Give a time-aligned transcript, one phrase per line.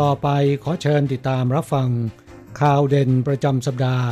[0.00, 0.28] ต่อไป
[0.64, 1.88] ขอเชิญติดตามรับฟัง
[2.60, 4.06] ข่าวเด่นประจำสัปดาห์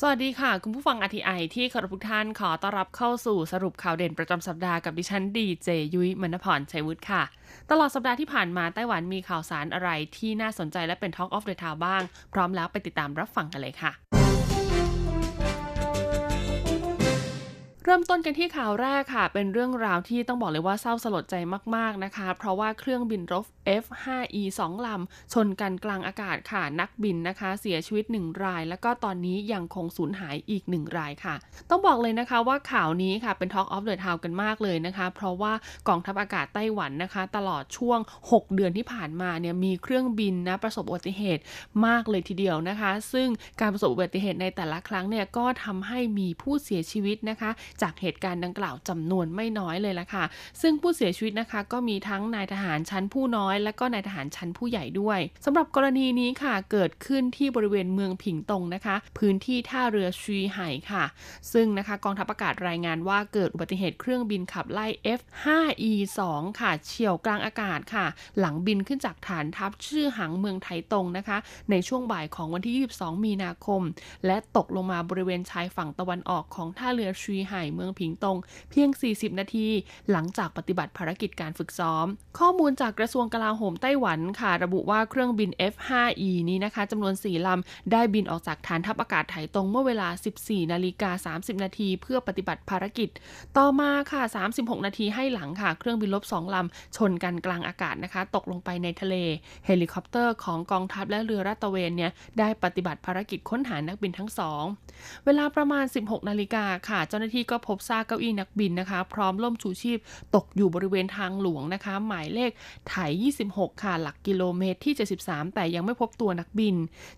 [0.00, 7.22] สวัสดีค่ะ คุณผู้ฟัง RTI ที่เคารพทุกท่านขอต้อนรับเข้าสู่สรุปข่าวเด่นประจำสัปดาห์กับดิฉันดีเจยุ้ยมณพรชัยวุฒิค่ะ
[7.70, 12.02] ตลอดสัปดาห์ที่ผ่านมาไต้หวันมีข่าวสารอะไรที่น่าสนใจและเป็น Talk of the Town บ้าง
[12.32, 14.17] พร้อมแล้วไปติดตามรับฟังกันเลยค่ะ
[17.90, 21.34] เริ่มต้นกันที่ข่าวแรกค่ะ เป็นเรื่องราวที่ต้องบอกเลยว่าเศร้าสลดใจ
[21.76, 23.44] มาก ๆ นะคะ เพราะว่าเครื่องบินรบ
[23.82, 31.34] F5E 2 ลำ ชนกันกลางอากาศค่ะ นักบินนะคะ เสียชีวิต 1 ราย แล้วก็ตอนนี้ยังคงสูญหายอีก 1 รายค่ะ
[31.70, 35.52] ต้องบอกเลยนะคะว่าข่าวนี้ค่ะเป็น Talk of the Town กันมากเลยนะคะ เพราะว่า
[35.88, 37.98] กองทัพอากาศไต้หวันนะคะ ตลอดช่วง
[38.30, 41.42] 6 เดือนที่ผ่านมาเนี่ยมีเครื่องบินนะประสบอุบัติเหตุ
[41.86, 43.28] มากเลยทีเดียวนะคะ ซึ่ง
[43.60, 50.24] การประสบอุบัติเหตุในแต่ละครั้งเนี่ยก็ทำให้มีผู้เสียชีวิตนะคะจากเหตุการณ์ดังกล่าวจำนวนไม่น้อยเลยละค่ะ
[50.60, 61.04] ซึ่งผู้เสียชีวิตนะคะก็มีทั้งนายทหารชั้นผู้น้อย และก็นายทหารชั้นผู้ใหญ่ด้วยสำหรับกรณีนี้ค่ะเกิดขึ้นที่บริเวณเมืองผิงตงนะคะ พื้นที่ท่าเรือชีไห่ค่ะ
[61.52, 64.86] ซึ่งนะคะกองทัพอากาศรายงานว่าเกิดอุบัติเหตุเครื่องบินขับไล่
[65.18, 66.20] F5E2
[66.60, 68.06] ค่ะเฉี่ยวกลางอากาศค่ะ
[68.38, 71.38] หลังบินขึ้นจากฐานทัพชื่อหังเมืองไทตงนะคะ
[71.70, 73.82] ในช่วงบ่ายของวันที่ 22 มีนาคม
[74.26, 78.36] และตกลงมาบริเวณชายฝั่งตะวันออกของท่าเรือชีไห่เมืองผิงตง
[78.70, 79.66] เพียง 40 นาที
[80.10, 82.06] หลังจากปฏิบัติภารกิจการฝึกซ้อม
[82.38, 90.08] ข้อมูลจากกระทรวงกลาโหมไต้หวันค่ะ ระบุว่าเครื่องบิน F5E นี้นะคะจำนวน 4 ลำ ได้บินออกจากฐานทัพอากาศไถตรงเมื่อเวลา
[90.40, 93.08] 14 นาฬิกา 30 นาทีเพื่อปฏิบัติภารกิจ
[93.56, 94.22] ต่อมาค่ะ
[94.54, 99.14] 36 นาทีให้หลังค่ะ เครื่องบินลบ 2 ลำ ชนกันกลางอากาศนะคะ ตกลงไปในทะเล
[99.66, 104.62] เฮลิคอปเตอร์ของกองทัพและเรือลาดตระเวนเนี่ยได้ปฏิบัติภารกิจค้นหานักบินทั้งสอง
[105.24, 109.98] เวลาประมาณ 16 นาฬิกาค่ะ เจ้าหน้าที่ก็พบซากเก้าอี้นักบินนะคะ พร้อมร่มชูชีพ
[110.34, 112.50] ตกอยู่บริเวณทางหลวงนะคะ หมายเลข
[112.88, 112.94] ไถ
[113.38, 116.74] 26 ค่ะ หลักกิโลเมตรที่ 73 แต่ยังไม่พบตัวนักบิน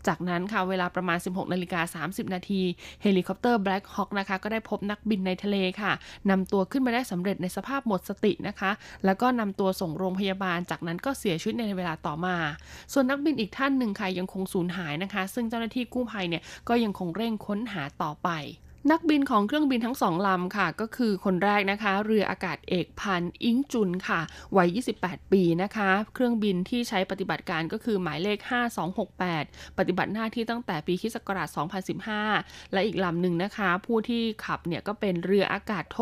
[0.06, 2.62] จากนั้นค่ะเวลาประมาณ 16นาฬิกา30 นาที
[3.02, 5.92] เฮลิคอปเตอร์ Black Hawk นะคะ ก็ได้พบนักบินในทะเลค่ะ
[6.30, 8.70] นำตัวขึ้นมาได้สำเร็จในสภาพหมดสตินะคะ
[9.04, 12.36] แล้วก็นำตัวส่งโรงพยาบาล จากนั้นก็เสียชีวิตในเวลาต่อมา
[12.92, 18.30] ส่วนนักบินอีกท่านหนึ่งค่ะยังคงสูญหายนะคะ ซึ่งเจ้าหน้าที่กู้ภัยเนี่ยก็ยังคงเร่งค้นหาต่อไป
[18.90, 24.20] นักบินของเครื่องบินทั้งสองลำค่ะ ก็คือคนแรกนะคะ เรืออากาศเอกพันอิงจุนค่ะ
[24.56, 28.38] วัย 28 ปีนะคะ เครื่องบินที่ใช้ปฏิบัติการก็คือหมายเลข
[29.08, 31.16] 5268 ปฏิบัติหน้าที่ตั้งแต่ปีคศ
[31.94, 35.98] 2015 และอีกลำหนึ่งนะคะ ผู้ที่ขับเนี่ยก็เป็นเรืออากาศโท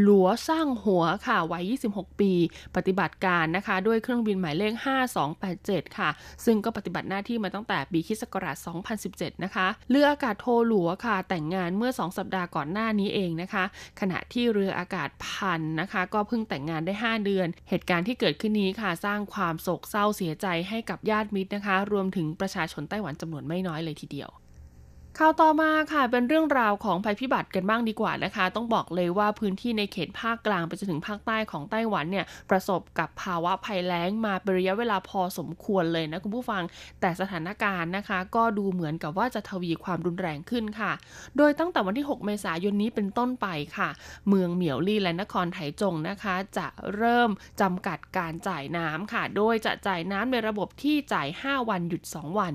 [0.00, 2.32] หลัวสร้างหัวค่ะวัย 26 ปี
[2.76, 4.72] ปฏิบัติการนะคะ ด้วยเครื่องบินหมายเลข
[5.34, 6.10] 5287 ค่ะ
[6.44, 8.22] ซึ่งก็ปฏิบัติหน้าที่มาตั้งแต่ปีคศ
[9.04, 13.64] 2017 นะคะเรืออากาศโทหลัวค่ะ แต่งงานเมื่อ2สัปดาห์ก่อนหน้านี้เองนะคะ
[14.00, 24.30] ขณะที่เรืออากาศพันนะคะ ก็เพิ่งแต่งงานได้ 5 เดือน เหตุการณ์ที่เกิดขึ้นนี้ค่ะ สร้างความโศกเศร้าเสียใจให้กับญาติมิตรนะคะ รวมถึงประชาชนไต้หวันจำนวนไม่น้อยเลยทีเดียว
[25.18, 36.62] ข่าวต่อมาค่ะเป็นเรื่องราวของภัยพิบัติกันบ้างดีกว่านะคะ ต้องบอกเลยว่าพื้นที่ในเขตภาคกลางไปจนถึงภาคใต้ของไต้หวันเนี่ยประสบกับภาวะภัยแล้งมาเป็นระยะเวลาพอสมควรเลยนะคุณผู้ฟัง
[37.00, 40.92] แต่สถานการณ์นะคะ ก็ดูเหมือนกับว่าจะทวีความรุนแรงขึ้นค่ะ
[41.36, 43.46] โดยตั้งแต่วันที่ 6 เมษายนนี้เป็นต้นไป
[43.76, 43.88] ค่ะ
[44.28, 46.66] เมืองเหมียวลี่และนครไถจงนะคะ จะ
[46.96, 47.30] เริ่ม
[47.60, 52.50] จำกัดการจ่ายน้ำค่ะ โดยจะจ่ายน้ำในระบบที่จ่าย 5 วันหยุด 2 วั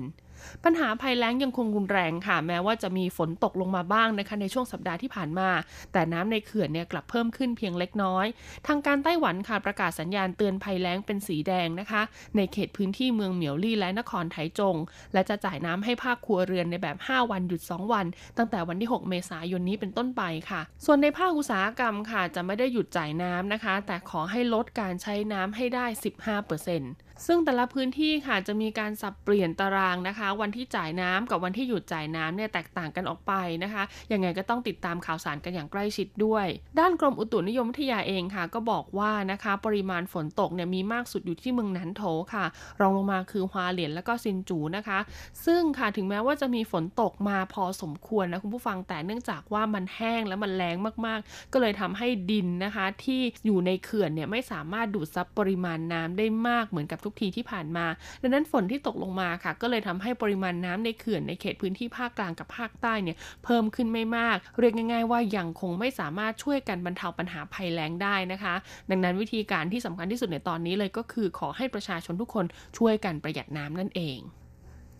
[0.64, 5.48] ปัญหาภัยแล้งยังคงรุนแรงค่ะ แม้ว่าจะมีฝนตกลงมาบ้างนะคะในช่วงสัปดาห์ที่ผ่านมา
[5.92, 8.26] แต่น้ำในเขื่อนเนี่ยกลับเพิ่มขึ้นเพียงเล็กน้อย
[8.66, 12.02] ทางการไต้หวันค่ะประกาศสัญญาณเตือนภัยแล้งเป็นสีแดงนะคะ
[12.36, 14.76] ในเขตพื้นที่เมืองเหมียวลี่และนครไถจง
[15.12, 18.06] และจะจ่ายน้ำให้ภาคครัวเรือนในแบบ 5 วันหยุด 2 วัน
[18.36, 26.80] ตั้งแต่วันที่ 6 เมษายนนี้เป็นต้นไปค่ะ ส่วนในภาคอุตสาหกรรมค่ะจะไม่ได้หยุดจ่ายน้ำนะคะ แต่ขอให้ลดการใช้น้ำให้ได้ 15%ซึ่
[27.26, 33.32] ซึ่งแต่ละพื้นที่ค่ะจะมีการสับเปลี่ยนตารางนะคะ วันที่จ่ายน้ำกับวันที่หยุดจ่ายน้ำเนี่ยแตกต่างกันออกไป
[33.64, 33.82] นะคะ
[34.12, 36.46] ยังไงก็ต้องติดตามข่าวสารกันอย่างใกล้ชิดด้วย
[36.78, 42.02] ด้านกรมอุตุนิยมวิทยาเองค่ะ ก็บอกว่านะคะปริมาณฝนตกเนี่ยมีมากสุดอยู่ที่เมืองนันโถ
[42.34, 42.44] ค่ะ
[42.80, 44.98] รองลงมาคือฮวาเหลียนและก็ซินจูนะคะ
[45.46, 50.76] ซึ่งค่ะถึงแม้ว่าจะมีฝนตกมาพอสมควรนะคุณผู้ฟังแต่เนื่องจากว่ามันแห้งและมันแรง
[51.06, 57.86] มากๆ ก็เลยทำให้ดินนะคะ ที่อยู่ในเขื่อนเนี่ยไม่สามารถดูดซับปริมาณน้ำได้มากเหมือนกับทุกทีที่ผ่านมา
[58.22, 68.54] ดังนั้นฝนที่ตกลงมาค่ะ ก็เลยทำให้ปริมาณน้ำในเขื่อนในเขตพื้นที่ภาคกลางกับภาคใต้เนี่ยเพิ่มขึ้นไม่มาก เรียกง่าย ๆ ว่ายังคงไม่สามารถช่วยกันบรรเทาปัญหาภัยแล้งได้นะคะ
[68.90, 72.44] ดังนั้นวิธีการที่สำคัญที่สุดในตอนนี้เลยก็คือขอให้ประชาชนทุกคน
[72.78, 74.20] ช่วยกันประหยัดน้ำนั่นเอง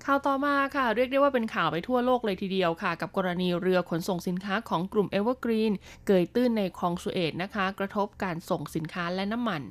[0.06, 5.72] ข่าวต่อมาค่ะ เรียกได้ว่าเป็นข่าวไปทั่วโลกเลยทีเดียวค่ะ กับกรณีเรือขนส่งสินค้าของกลุ่มเอเวอร์กรีน
[6.06, 9.62] เกยตื้นในคลองสุเอตนะคะ กระทบการส่งสินค้าและน้ำมัน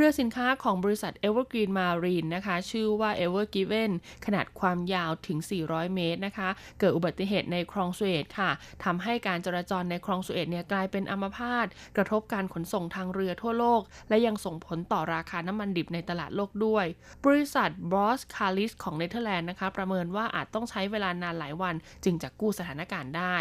[0.00, 3.90] เรือสินค้าของบริษัท Evergreen Marine นะคะ ชื่อว่า Evergiven
[4.26, 6.48] ขนาดความยาวถึง 400 เมตรนะคะ
[6.80, 8.50] เกิดอุบัติเหตุในคลองสุเอตค่ะ
[8.84, 11.66] ทำให้การจราจรในคลองสุเอตเนี่ยกลายเป็นอัมพาต
[11.96, 16.86] กระทบการขนส่งทางเรือทั่วโลก และยังส่งผลต่อราคาน้ำมันดิบในตลาดโลกด้วย
[17.26, 21.74] บริษัท b r o s c a l i s ของเนเธอร์แลนด์นะคะ ประเมินว่าอาจต้องใช้เวลานานหลายวัน
[22.04, 23.36] จึงจะกู้สถานการณ์ได้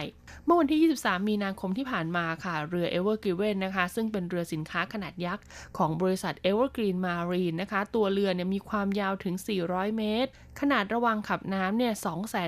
[0.45, 5.44] เมื่อวันที่ 23 มีนาคมที่ผ่านมาค่ะเรือ Evergiven นะคะ ซึ่งเป็นเรือสินค้าขนาดยักษ์
[5.77, 9.35] ของบริษัท Evergreen Marine รีนนะคะ ตัวเรือเนี่ยมีความยาวถึง
[9.65, 11.94] 400 เมตร ขนาดระวังขับน้ำเนี่ย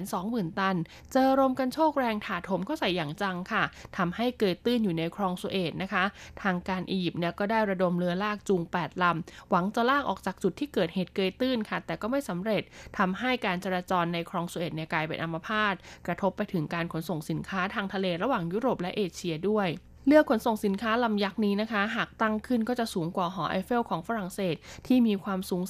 [0.02, 0.78] 220,000 ตัน
[1.12, 3.64] เจอลมกันโชกแรงถาถมก็ใส่อย่างจังค่ะ
[3.98, 6.04] ทำให้เกิดตื้นอยู่ในคลองสุเอตนะคะ
[6.42, 12.62] ทางการอียิปต์เนี่ยก็ได้ระดมเรือลากจูง 8 ลำ หวังจะลากออกจากจุดที่เกิดเหตุเกยตื้นค่ะ แต่ก็ไม่สำเร็จ
[12.98, 15.76] ทำให้การจราจรในคลองสุเอตเนี่ยกลายเป็นอัมพาต
[16.08, 19.70] กระทบไปถึงการขนส่งสินค้าทางทะเลระหว่างยุโรปและเอเชียด้วย
[20.10, 24.56] เรือขนส่งสินค้าลำยักษ์นี้นะคะ หากตั้งขึ้นก็จะสูงกว่าหอไอเฟลของฝรั่งเศส
[24.88, 25.64] ที่มีความสูง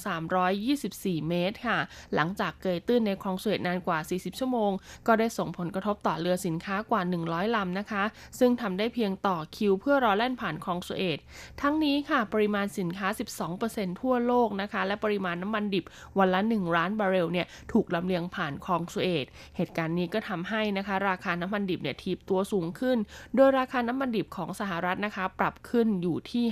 [0.60, 1.78] 324 เมตรค่ะ
[2.14, 4.70] หลังจากเกยตื้นในคลองสุเอตนานกว่า 40 ชั่วโมง
[5.06, 8.02] ก็ได้ส่งผลกระทบต่อเรือสินค้ากว่า 100 ลำนะคะ
[8.38, 11.18] ซึ่งทำได้เพียงต่อคิว เพื่อรอแล่นผ่านคลองสุเอต
[11.60, 13.08] ทั้งนี้ค่ะปริมาณสินค้า
[13.54, 15.84] 12%ทั่วโลกนะคะ และปริมาณน้ำมันดิบ
[16.18, 19.26] วันละ 1 ล้านบาร์เรลเนี่ยถูกลำเลียงผ่านคลองสุเอต
[19.56, 22.98] เหตุการณ์นี้ก็ทำให้นะคะ ราคาน้ำมันดิบเนี่ยทีบตัวสูงขึ้น
[23.34, 26.44] โดยราคาน้ำมันดิบของสหรัฐนะคะ ปรับขึ้นอยู่ที่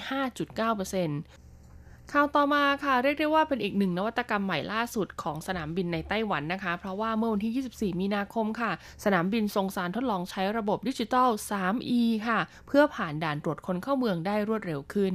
[1.18, 8.72] 5.9%ข่าวต่อมาค่ะ เรียกได้ว่าเป็นอีกหนึ่งนวัตกรรมใหม่ล่าสุดของสนามบินในไต้หวันนะคะ เพราะว่าเมื่อวันที่ 24 มีนาคมค่ะ
[9.04, 15.14] สนามบินทรงสารทดลองใช้ระบบดิจิตอล 3E ค่ะ เพื่อผ่านด่านตรวจคนเข้าเมืองได้รวดเร็วขึ้น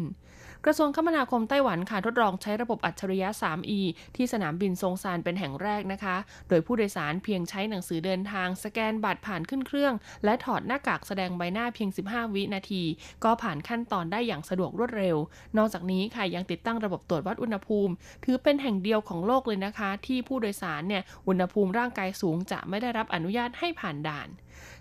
[0.65, 3.81] กระทรวงคมนาคมไต้หวันค่ะทดลองใช้ระบบอัจฉริยะ 3E
[4.15, 6.15] ที่สนามบินซงซานเป็นแห่งแรกนะคะ
[6.49, 9.93] โดยผู้โดยสารเพียงใช้หนังสือเดินทาง สแกนบัตรผ่านขึ้นเครื่อง
[10.25, 12.83] และถอดหน้ากากแสดงใบหน้าเพียง 15 วินาที
[13.23, 15.17] ก็ผ่านขั้นตอนได้อย่างสะดวกรวดเร็ว
[15.57, 17.93] นอกจากนี้ค่ะยังติดตั้งระบบตรวจวัดอุณหภูมิ
[18.25, 24.29] ถือเป็นแห่งเดียวของโลกเลยนะคะ ที่ผู้โดยสารเนี่ยอุณหภูมิร่างกายสูงจะไม่ได้รับอนุญาตให้ผ่านด่าน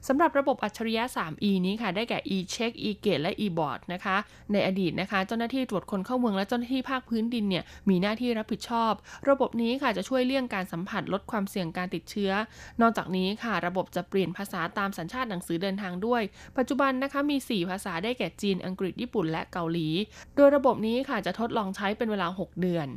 [0.08, 4.16] สำหรับระบบอัจฉริยะ 3E นี้ค่ะ ได้แก่ e-check e-gate และ e-board นะคะ
[4.52, 8.92] ในอดีตนะคะ เจ้าหน้าที่ตรวจคนเข้าเมืองและเจ้าหน้าที่ภาคพื้นดินเนี่ยมีหน้าที่รับผิดชอบ
[9.30, 12.32] ระบบนี้ค่ะจะช่วยเลี่ยงการสัมผัสลดความเสี่ยงการติดเชื้อ
[12.80, 16.22] นอกจากนี้ค่ะ ระบบจะเปลี่ยนภาษาตามสัญชาติหนังสือเดินทางด้วย
[16.58, 19.88] ปัจจุบันนะคะมี 4 ภาษาได้แก่จีน อังกฤษ ญี่ปุ่น และเกาหลี
[20.36, 22.88] โดยระบบนี้ค่ะจะทดลองใช้เป็นเวลา 6 เดือน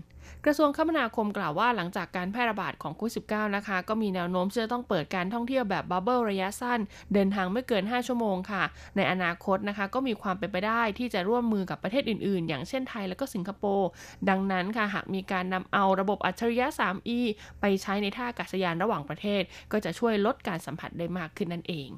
[0.46, 6.80] กระทรวงคมนาคมกล่าวว่าหลังจากการแพร่ระบาดของโควิด -19 นะคะ ก็มีแนวโน้มจะต้องเปิดการท่องเที่ยวแบบบับเบิลระยะสั้น
[7.14, 8.64] เดินทางไม่เกิน 5 ชั่วโมงค่ะ
[8.96, 13.90] ในอนาคตนะคะก็มีความเป็นไปได้ที่จะร่วมมือกับประเทศอื่นๆ อย่างเช่นไทยและก็สิงคโปร์
[14.30, 17.20] ดังนั้นค่ะหากมีการนำเอาระบบอัจฉริยะ 3E
[17.62, 19.42] ไปใช้ในท่าอากาศยานระหว่างประเทศ
[19.72, 21.90] ก็จะช่วยลดการสัมผัสได้มากขึ้นนั่นเอง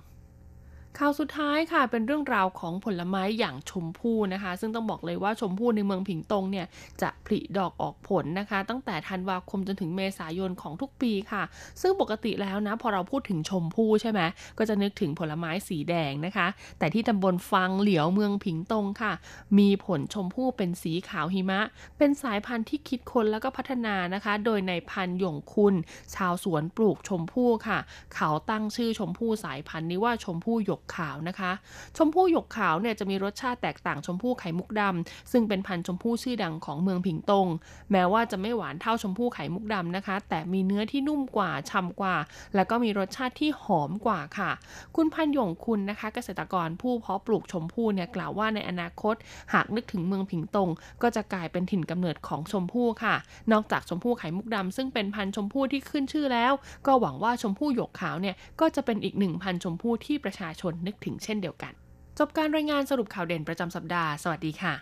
[1.01, 6.67] ข่าวสุดท้ายค่ะเป็นเรื่องราวของผลไม้อย่างชมพู่นะคะ ซึ่งต้องบอกเลยว่าชมพู่ในเมืองผิงตงเนี่ย
[7.01, 11.43] จะผลิดอกออกผลนะคะ ตั้งแต่ธันวาคมจนถึงเมษายนของทุกปีค่ะ
[11.81, 14.21] ซึ่งปกติแล้วนะพอเราพูดถึงชมพู่ใช่ไหม
[14.57, 16.47] ก็จะนึกถึงผลไม้สีแดงนะคะ
[16.79, 19.13] แต่ที่ตำบลฟังเหลียวเมืองผิงตงค่ะ
[19.59, 21.61] มีผลชมพู่เป็นสีขาวหิมะ
[21.97, 25.73] เป็นสายพันธุ์ที่คิดค้นแล้วก็พัฒนานะคะ โดยในพันหยงคุณ
[26.15, 27.79] ชาวสวนปลูกชมพู่ค่ะ
[28.15, 31.51] เขาตั้งชื่อชมพู่สายพันธุ์นี้ว่าชมพู่หยกขาวนะคะ
[31.97, 37.47] ชมพู่หยกขาวเนี่ยจะมีรสชาติแตกต่างชมพู่ไข่มุกดำซึ่งเป็นพันธุ์ชมพู่ชื่อดังของเมืองผิงตง
[37.91, 42.15] แม้ว่าจะไม่หวานเท่าชมพู่ไข่มุกดำนะคะ แต่มีเนื้อที่นุ่มกว่าฉ่ากว่า
[42.55, 44.51] แล้วก็มีรสชาติที่หอมกว่าค่ะ
[44.95, 49.15] คุณพันหยงคุณนะคะ เกษตรกรผู้เพาะปลูกชมพู่เนี่ยกล่าวว่าในอนาคต
[49.53, 50.69] หากนึกถึงเมืองผิงตง
[51.01, 53.15] ก็จะกลายเป็นถิ่นกำเนิดของชมพู่ค่ะ
[53.51, 56.53] นอกจากชมพู่ไข่มุกดำซึ่งเป็นพันธุ์ชมพู่ที่ขึ้นชื่อแล้ว
[56.87, 61.73] ก็หวังว่าชมพู่หยกขาวเนี่ยก็จะเป็นอีกหนึ่งพันธุ์ชมพู่ที่ประชาชนนึกถึงเช่นเดียวกัน
[62.19, 64.73] จบการรายงานสรุปข่าวเด่นประจำสัปดาห์ สวัสดีค่ะ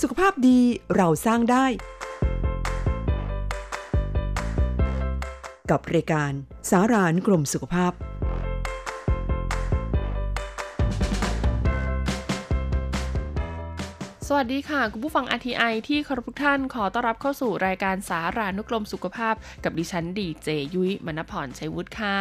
[0.00, 0.58] สุขภาพดี
[0.96, 1.66] เราสร้างได้
[5.70, 6.32] กับรายการ
[6.70, 7.92] สารานกรมสุขภาพ
[14.32, 19.34] สวัสดีค่ะ คุณผู้ฟัง RTI ที่เคารพทุกท่านขอต้อนรับเข้าสู่รายการสารานุกรมสุขภาพ
[19.64, 22.18] กับดิฉันดีเจยุ้ยมณพรชัยวุฒิค่ะ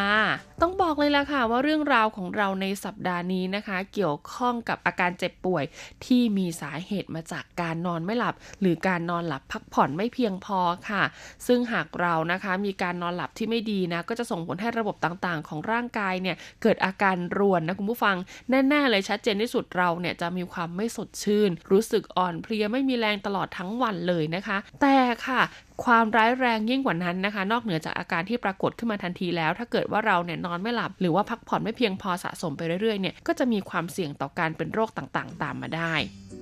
[0.62, 5.64] ต้องบอกเลยล่ะค่ะว่าเรื่องราวของเราในสัปดาห์นี้นะคะ เกี่ยวข้องกับอาการเจ็บป่วย
[6.06, 11.04] ที่มีสาเหตุมาจากการนอนไม่หลับ หรือการนอนหลับพักผ่อนไม่เพียงพอค่ะ
[11.48, 18.16] ซึ่งหากเรานะคะมีการนอนหลับที่ไม่ดีนะก็จะส่งผลให้ระบบต่างๆ ของร่างกายเนี่ยเกิดอาการรวนนะคุณผู้ฟัง
[18.50, 24.96] แน่ๆเลยชัดเจนที่สุดเราเนี่ยจะมีความไม่สดชื่น รู้สึกอ่อนเพลียไม่มีแรงตลอดทั้งวันเลยนะคะ แต่
[25.28, 25.42] ค่ะ
[25.86, 35.96] ความร้ายแรงยิ่งกว่านั้นนะคะ นอกเหนือจากอาการที่ปรากฏขึ้นมาทันทีแล้ว ถ้าเกิดว่าเราเนี่ยนอนไม่หลับ หรือว่าพักผ่อนไม่เพียงพอสะสมไปเรื่อยๆเนี่ยก็จะมีความเสี่ยงต่อการเป็นโรคต่างๆ ตามมาได้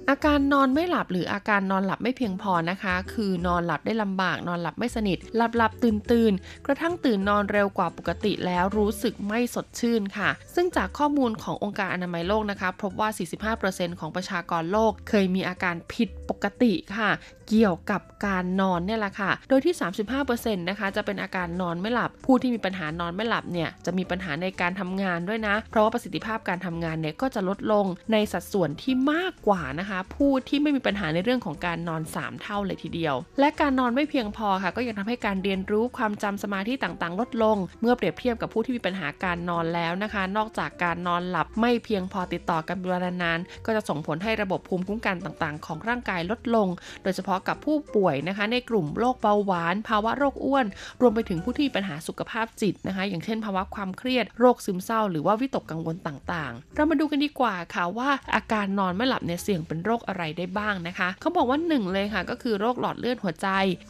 [0.09, 6.33] อาการนอนไม่หลับหรืออาการนอนหลับไม่เพียงพอนะคะ คือนอนหลับได้ลำบากนอนหลับไม่สนิท หลับหลับตื่นตื่น
[6.65, 13.09] กระทั่งตื่นนอนเร็วกว่าปกติแล้วรู้สึกไม่สดชื่นค่ะ ซึ่งจากข้อมูลขององค์การอนามัยโลกนะคะพบว่า
[13.57, 17.09] 45%ของประชากรโลก เคยมีอาการผิดปกติค่ะ
[17.49, 19.73] เกี่ยวกับการนอนเนี่ยแหละค่ะโดยที่
[20.21, 46.67] 35%นะคะจะเป็นอาการนอนไม่หลับ ผู้ที่มีปัญหานอนไม่หลับเนี่ยจะมีปัญหาในการทำงานด้วยนะ เพราะว่าประสิทธิภาพการทำงานเนี่ยก็จะลดลงในสัดส่วนที่มากกว่านะคะ ผู้ที่ไม่มีปัญหาในเรื่องของการนอน 3 เท่าเลยทีเดียว และการนอนไม่เพียงพอค่ะ ก็ยังทำให้การเรียนรู้ความจำสมาธิต่างๆ ลดลง เมื่อเปรียบเทียบกับผู้ที่มีปัญหาการนอนแล้วนะคะ นอกจากการนอนหลับไม่เพียงพอติดต่อกันเป็นเวลานานก็จะส่งผลให้ระบบภูมิคุ้มกันต่างๆ ของร่างกายลดลง
[47.03, 50.65] โดยเฉพาะกับผู้ป่วยนะคะ ในกลุ่มโรคเบาหวาน ภาวะโรคอ้วน
[51.01, 63.47] รวมไปถึงผู้ที่มีปัญหาสุขภาพจิตนะคะ อย่างเช่น ภาวะความเครียด โรคซึมเศร้า หรือว่าวิตกกังวลต่างๆ เรามาดูกันดีกว่าค่ะว่าอาการนอนไม่หลับเนี่ยเสี่ยงเป็นโรคอะไรได้บ้างนะคะ เขาบอกว่าหนึ่งเลยค่ะ ก็คือโรคหลอดเลือดหัวใจ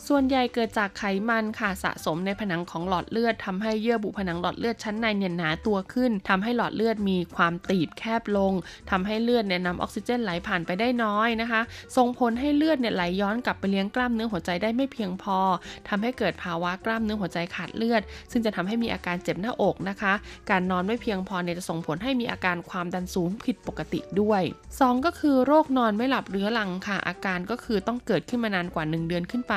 [0.08, 8.54] ส่วนใหญ่เกิดจากไขมันค่ะสะสมในผนังของหลอดเลือดทำให้เยื่อบุผนังหลอดเลือดชั้นในเนี่ยหนาตัวขึ้นทำให้หลอดเลือดมีความตีบแคบลง
[8.92, 11.62] ทำให้เลือดเนี่ยนำออกซิเจนไหลผ่านไปได้น้อยนะคะ
[11.98, 15.40] ส่งผลให้เลือดเนี่ยไหลย้อนกลับไปเลี้ยงกล้ามเนื้อหัวใจได้ไม่เพียงพอ
[15.90, 20.14] ทำให้เกิดภาวะกล้ามเนื้อหัวใจขาดเลือด ซึ่งจะทำให้มีอาการเจ็บหน้าอกนะคะ
[20.50, 24.42] การนอนไม่เพียงพอเนี่ยจะส่งผลให้มีอาการความดันสูงผิดปกติด้วย
[24.74, 29.56] 2 ก็คือโรคนอนไม่หลับเรื้อรังค่ะ อาการก็คือต้องเกิดขึ้นมานานกว่า 1 เดือนขึ้นไป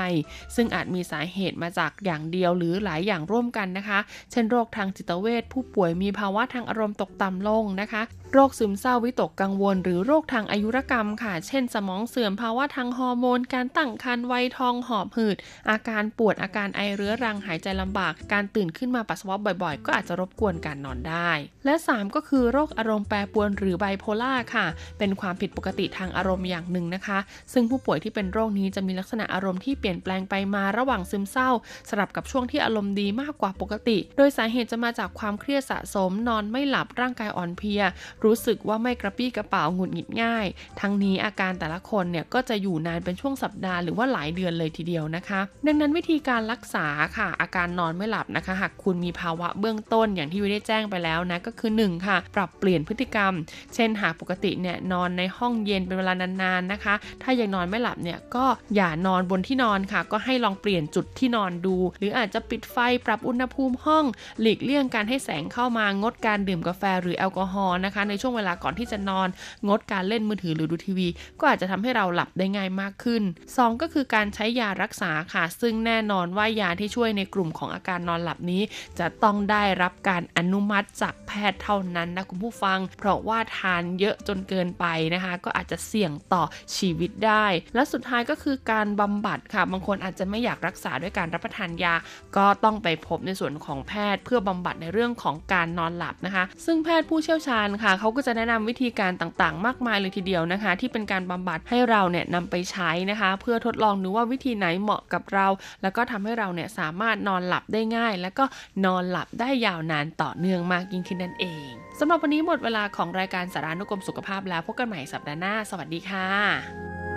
[0.54, 3.98] ซึ่งอาจมีสาเหตุมาจากอย่างเดียวหรือหลายอย่างร่วมกันนะคะ
[4.30, 8.02] เช่นโรคทางจิตเวชผู้ป่วยมีภาวะทางอารมณ์ตกต่ำลงนะคะ
[8.34, 15.36] โรคซึมเศร้าวิตกกังวล หรือโรคทางอายุรกรรมค่ะ เช่น สมองเสื่อมภาวะทางฮอร์โมน การตั้งครรภ์วัยทองหอบหืด
[15.70, 21.30] อาการปวดอาการไอเรื้อรังหายใจลำบาก การตื่นขึ้นมาปัสสาวะบ่อยๆ ก็อาจจะรบกวนการนอนได้
[21.64, 24.66] และ 3 ก็คือโรคอารมณ์แปรปรวนหรือไบโพล่าค่ะ
[24.98, 27.18] เป็นความผิดปกติทางอารมณ์อย่างหนึ่งนะคะ
[27.52, 31.50] ซึ่งผู้ป่วยที่เป็นโรคนี้จะมีลักษณะอารมณ์ที่เปลี่ยนแปลงไปมาระหว่างซึมเศร้า
[31.88, 37.82] สลับกับช่วงที่อารมณ์ดีมากกว่าปกติ โดยสาเหตุจะมาจากความเครียดสะสม นอนไม่หลับร่างกายอ่อนเพลีย
[38.24, 40.46] รู้สึกว่าไม่กระปี้กระเป๋าหงุดหงิดง่าย
[40.80, 46.86] ทั้งนี้อาการแต่ละคนเนี่ยก็จะอยู่นานเป็นช่วงสัปดาห์หรือว่าหลายเดือนเลยทีเดียวนะคะ ดังนั้นวิธีการรักษา
[47.16, 53.32] ค่ะ อาการนอนไม่หลับนะคะ หากคุณมีภาวะเบื้องต้นอย่างที่วิได้แจ้งไปแล้วนะก็คือ 1 ค่ะ ปรับเปลี่ยนพฤติกรรม
[53.74, 58.46] เช่นหากปกติเนี่ยนอนในห้องเย็นเป็นเวลานานๆนะคะ ถ้ายังนอนไม่หลับเนี่ยก็
[58.76, 64.04] อย่านอนบนที่นอนค่ะ ก็ให้ลองเปลี่ยนจุดที่นอนดู หรืออาจจะปิดไฟปรับอุณหภูมิห้อง
[64.40, 69.28] หลีกเลี่ยงการให้แสงเข้ามางดการดื่มกาแฟหรือแอลกอฮอล์นะคะในช่วงเวลาก่อนที่จะนอน
[69.66, 71.08] งดการเล่นมือถือหรือดูทีวี
[71.40, 73.22] ก็อาจจะทำให้เราหลับได้ง่ายมากขึ้น
[73.56, 78.62] 2 ก็คือการใช้ยารักษาค่ะ ซึ่งแน่นอนว่ายาที่ช่วยในกลุ่มของอาการนอนหลับนี้
[78.98, 86.42] จะต้องได้รับการอนุมัติจากแพทย์เท่านั้นนะคุณผู้ฟัง เพราะว่าทานเยอะจนเกินไปนะคะ ก็อาจจะเสี่ยงต่อ
[86.76, 91.94] ชีวิตได้ และสุดท้ายก็คือการบำบัดค่ะ บางคนอาจจะไม่อยากรักษาด้วยการรับประทานยา
[92.36, 105.46] ก็ต้องไปพบในส่วนของแพทย์ เพื่อบำบัดในเรื่องของการนอนหลับนะคะ ซึ่งแพทย์ผู้เชี่ยวชาญค่ะเขาก็จะแนะนำวิธีการต่างๆ มากมายเลยทีเดียวนะคะ ที่เป็นการบำบัดให้เราเนี่ยนำไปใช้นะคะ เพื่อทดลองดูว่าวิธีไหนเหมาะกับเรา
[105.82, 108.44] แล้วก็ทำให้เราเนี่ยสามารถนอนหลับได้ง่าย แล้วก็
[108.84, 117.09] นอนหลับได้ยาวนานต่อเนื่องมากยิ่งขึ้นนั่นเองสำหรับวันนี้หมดเวลาของรายการสารานุกรมสุขภาพแล้วพบกันใหม่สัปดาห์หน้า สวัสดีค่ะ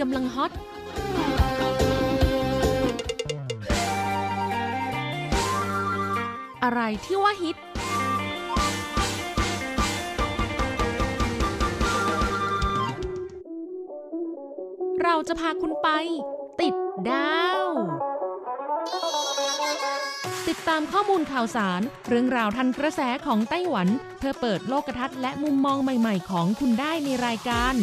[0.00, 0.52] กำลังฮอต
[6.64, 7.56] อะไรที่ว่าฮิต
[15.02, 15.88] เราจะพาคุณไป
[16.60, 16.74] ติด
[17.10, 17.66] ดาว
[20.48, 27.74] ติดตามข้อมูลข่าวสาร เรื่องราวทันกระแสของไต้หวัน เพื่อเปิดโลกทัศน์และมุมมองใหม่ ๆ ของคุณได้ในรายการ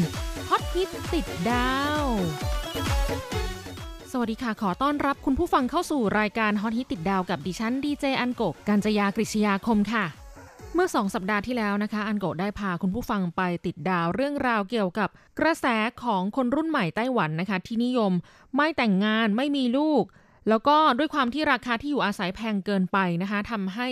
[0.50, 1.72] ฮอตฮิตติดดา
[2.04, 2.06] ว
[4.12, 10.06] สวัสดีค่ะ ขอต้อนรับคุณผู้ฟังเข้าสู่รายการฮอตฮิตติดดาวกับดิฉันดีเจอันโกกกัญจยากริชยาคมค่ะ
[10.74, 15.10] เมื่อสองสัปดาห์ที่แล้วนะคะ อันโกได้พาคุณผู้ฟังไปติดดาวเรื่องราวเกี่ยวกับ
[15.40, 15.66] กระแส
[16.04, 18.12] ของคนรุ่นใหม่ไต้หวันนะคะ ที่นิยม
[18.56, 20.04] ไม่แต่งงานไม่มีลูก
[20.50, 23.88] แล้วก็ด้วยความที่ราคาที่อยู่อาศัยแพงเกินไปนะคะทำให้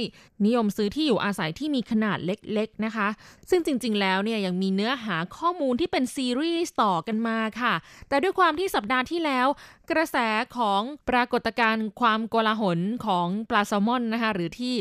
[0.45, 3.07] นิยมซื้อที่อยู่อาศัยที่มีขนาดเล็กๆนะคะ
[3.49, 7.73] ซึ่งจริงๆ แล้วเนี่ยยังมีเนื้อหาข้อมูลที่เป็นซีรีส์ต่อกันมาค่ะ
[8.09, 9.47] แต่ด้วยความที่สัปดาห์ที่แล้ว
[9.91, 10.17] กระแส
[10.57, 14.75] ของปรากฏการณ์ความโกลาหลของปลาแซลมอนนะคะ หรือที่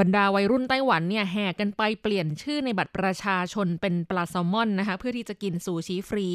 [0.00, 6.28] บรรดาวัยรุ่นไต้หวันเนี่ยแห่กันไปเปลี่ยนชื่อในบัตรประชาชนเป็นปลาแซลมอนนะคะ เพื่อที่จะกินซูชิฟรี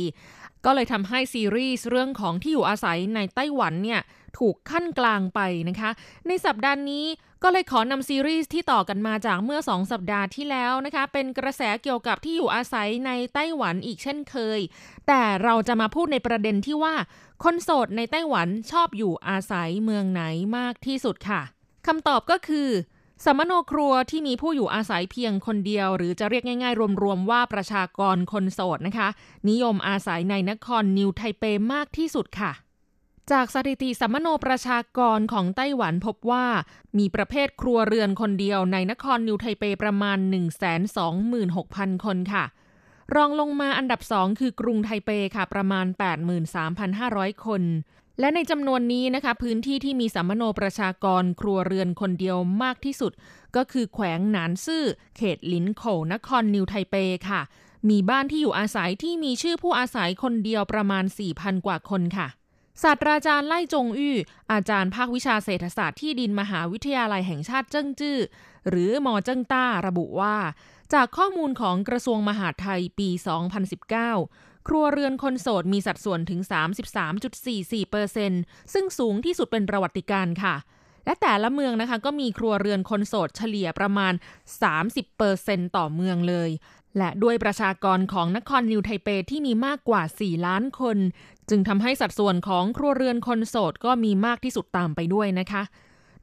[0.65, 4.01] ก็เลยทำให้ซีรีส์เรื่องของที่อยู่อาศัยในไต้หวันเนี่ย
[4.39, 5.89] ถูกขั้นกลางไปนะคะ
[6.27, 7.05] ในสัปดาห์นี้
[7.43, 14.59] ก็เลยขอนำซีรีส์ที่ต่อกันมาจากเมื่อ 2 สัปดาห์ที่แล้วนะคะ เป็นกระแสเกี่ยวกับที่อยู่อาศัยในไต้หวันอีกเช่นเคย
[15.07, 16.95] แต่เราจะมาพูดในประเด็นที่ว่า
[17.43, 20.23] คนโสดในไต้หวันชอบอยู่อาศัยเมืองไหน
[20.57, 21.41] มากที่สุดค่ะ
[21.87, 22.69] คำตอบก็คือ
[23.25, 29.09] สมโนครัวที่มีผู้อยู่อาศัยเพียงคนเดียว หรือจะเรียกง่าย ๆ รวมๆว่าประชากรคนโสดนะคะ
[29.49, 31.43] นิยมอาศัยในนครนิวไทเป
[31.73, 32.51] มากที่สุดค่ะ
[33.31, 36.45] จากสถิติสัมมโนประชากรของไต้หวันพบว่า
[36.97, 40.17] มีประเภทครัวเรือนคนเดียวในนครนิวไทเปประมาณ
[41.11, 42.45] 126,000 คนค่ะ
[43.15, 45.85] รองลงมาอันดับสองคือกรุงไทเปค่ะประมาณ
[46.65, 47.63] 83,500 คน
[48.19, 53.11] และในจำนวนนี้นะคะ พื้นที่ที่มีสัมมโนประชากรครัวเรือนคนเดียวมากที่สุด
[53.55, 54.83] ก็คือแขวงหนานซื่อ
[55.17, 56.95] เขตลินโขนครนิวไทเป
[57.29, 57.41] ค่ะ
[57.89, 61.03] มีบ้านที่อยู่อาศัยที่มีชื่อผู้อาศัยคนเดียวประมาณ
[61.35, 62.27] 4,000กว่าคนค่ะ
[62.83, 64.17] ศาสตราจารย์ไล่จงอื้อ
[64.51, 68.17] อาจารย์ภาควิชาเศรษฐศาสตร์ที่ดินมหาวิทยาลัยแห่งชาติเจิ้งจื้อ
[68.69, 70.37] หรือมอเจิ้งต้าระบุว่า
[70.93, 73.09] จากข้อมูลของกระทรวงมหาดไทยปี
[73.87, 76.41] 2019 ครัวเรือนคนโสดมีสัดส่วนถึง
[78.17, 80.55] 33.44%ซึ่งสูงที่สุดเป็นประวัติการค่ะ
[81.05, 84.13] และแต่ละเมืองนะคะก็มีครัวเรือนคนโสดเฉลี่ยประมาณ
[84.93, 86.49] 30%ต่อเมืองเลย
[86.97, 90.97] และด้วยประชากรของนครนิวไทเปที่มีมากกว่า 4 ล้านคน
[91.49, 95.63] จึงทำให้สัดส่วนของครัวเรือนคนโสดก็มีมากที่สุดตามไปด้วยนะคะ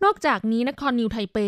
[0.05, 1.39] นอกจากนี้นครนิวไทเป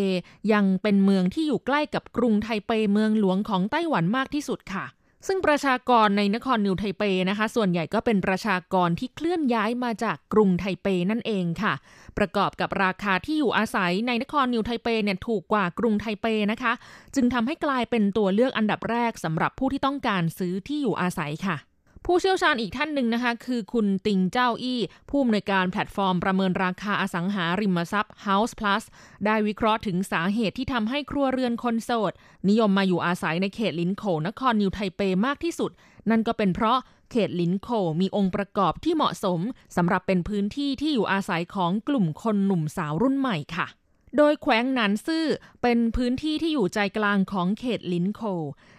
[0.53, 4.85] ยังเป็นเมืองที่อยู่ใกล้กับกรุงไทเปเมืองหลวงของไต้หวันมากที่สุดค่ะ
[5.27, 11.73] ซึ่งประชากรในนครนิวไทเปนะคะ ส่วนใหญ่ก็เป็นประชากรที่เคลื่อนย้ายมาจากกรุงไทเปนั่นเองค่ะ
[12.17, 16.73] ประกอบกับราคาที่อยู่อาศัยในนครนิวไทเปเนี่ยถูกกว่ากรุงไทเปนะคะ
[17.15, 21.57] จึงทำให้กลายเป็นตัวเลือกอันดับแรกสำหรับผู้ที่ต้องการซื้อที่อยู่อาศัยค่ะ
[22.05, 28.83] ผู้เชี่ยวชาญอีกท่านหนึ่งนะคะ คือคุณติงเจ้าอี้ ผู้อำนวยการแพลตฟอร์มประเมินราคาอสังหาริมทรัพย์ House Plus
[29.25, 32.13] ได้วิเคราะห์ถึงสาเหตุที่ทำให้ครัวเรือนคนโสด
[32.49, 35.71] นิยมมาอยู่อาศัยในเขตลินโขนครนิวไทเปมากที่สุด
[36.09, 36.77] นั่นก็เป็นเพราะ
[37.11, 37.69] เขตลินโค
[38.01, 39.39] มีองค์ประกอบที่เหมาะสม
[39.75, 43.67] สำหรับเป็นพื้นที่ที่อยู่อาศัยของกลุ่มคนหนุ่มสาวรุ่นใหม่ค่ะ
[44.17, 45.25] โดยแขวงหนานซื่อ
[45.61, 48.21] เป็นพื้นที่ที่อยู่ใจกลางของเขตลินโค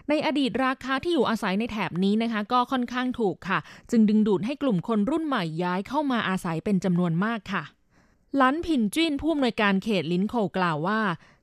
[0.09, 3.59] ในอดีตราคาที่อยู่อาศัยในแถบนี้นะคะ ก็ค่อนข้างถูกค่ะ
[3.91, 7.65] จึงดึงดูดให้กลุ่มคนรุ่นใหม่ย้ายเข้ามาอาศัยเป็นจำนวนมากค่ะ
[8.41, 11.01] ลันผินจิ้นผู้อำนวยการเขตลินโคกล่าวว่า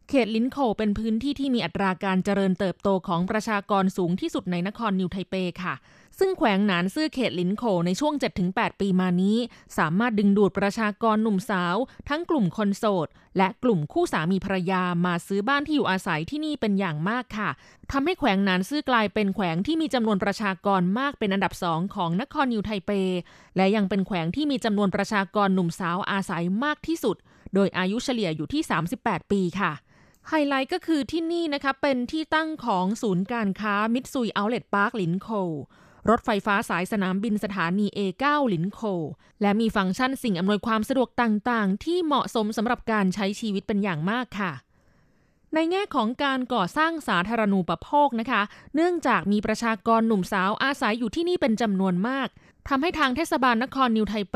[0.09, 5.75] เขตลินโคเป็นพื้นที่ที่มีอัตราการเจริญเติบโตของประชากรสูงที่สุดในนครนิวไทเปค่ะ
[6.19, 8.13] ซึ่งแขวงหนานซื่อเขตลินโคในช่วง
[8.47, 9.37] 7-8 ปีมานี้
[9.77, 11.75] สามารถดึงดูดประชากรหนุ่มสาว
[12.09, 17.49] ทั้งกลุ่มคนโสด และกลุ่มคู่สามีภรรยามาซื้อบ้านที่อยู่อาศัยที่นี่เป็นอย่างมากค่ะ
[17.91, 22.91] ทำให้แขวงหนานซื่อกลายเป็นแขวงที่มีจำนวนประชากรมากเป็นอันดับสองของนครนิวไทเป
[23.57, 27.17] และยังเป็นแขวงที่มีจำนวนประชากรหนุ่มสาวอาศัยมากที่สุด
[27.53, 28.61] โดยอายุเฉลี่ยอยู่ที่
[28.97, 29.73] 38 ปีค่ะ
[30.29, 35.29] ไฮไลท์ก็คือที่นี่นะคะเป็นที่ตั้งของศูนย์การค้า Mitsui Outlet Park ลินโค่ว
[36.09, 38.81] รถไฟฟ้าสายสนามบินสถานี A9 ลินโค
[39.41, 44.51] และมีฟังก์ชันสิ่งอำนวยความสะดวกต่างๆ ที่เหมาะสมสำหรับการใช้ชีวิตเป็นอย่างมากค่ะ
[45.53, 48.41] ในแง่ของการก่อสร้างสาธารณูปโภคนะคะ
[48.75, 52.27] เนื่องจากมีประชากรหนุ่มสาวอาศัยอยู่ที่นี่เป็นจำนวนมาก
[52.69, 54.35] ทำให้ทางเทศบาลนครนิวไทเป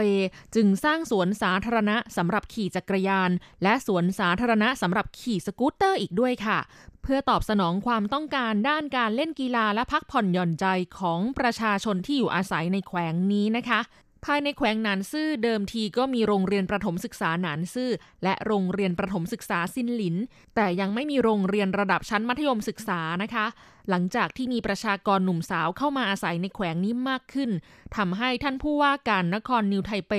[0.55, 3.31] จึงสร้างสวนสาธารณะสำหรับขี่จักรยาน
[3.63, 6.59] และสวนสาธารณะสำหรับขี่สกูตเตอร์อีกด้วยค่ะ
[7.03, 10.65] เพื่อตอบสนองความต้องการด้านการเล่นกีฬาและพักผ่อนหย่อนใจ
[10.99, 13.79] ของประชาชนที่อยู่อาศัยในแขวงนี้นะคะ
[14.25, 17.89] ภายในแขวงหนานซื่อเดิมทีก็มีโรงเรียนประถมศึกษาหนานซื่อ
[18.23, 20.15] และโรงเรียนประถมศึกษาซินหลิน
[20.55, 23.45] แต่ยังไม่มีโรงเรียนระดับชั้นมัธยมศึกษานะคะ
[23.89, 27.49] หลังจากที่มีประชากรหนุ่มสาวเข้ามาอาศัยในแขวงนี้มากขึ้น
[27.97, 30.13] ทำให้ท่านผู้ว่าการนครนิวไทเป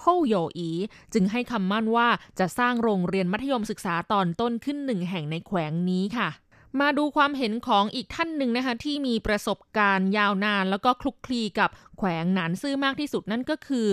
[0.00, 0.70] โฮโยอี
[1.14, 2.08] จึงให้คำมั่นว่า
[2.38, 6.28] จะสร้างโรงเรียนมัธยมศึกษาตอนต้นขึ้นหนึ่งแห่งในแขวงนี้ค่ะ
[6.80, 13.86] มาดูความเห็นของอีกท่านหนึ่งนะคะ ที่มีประสบการณ์ยาวนาน แล้วก็คลุกคลีกับแขวงหนานซื่อมากที่สุดนั่นก็คือ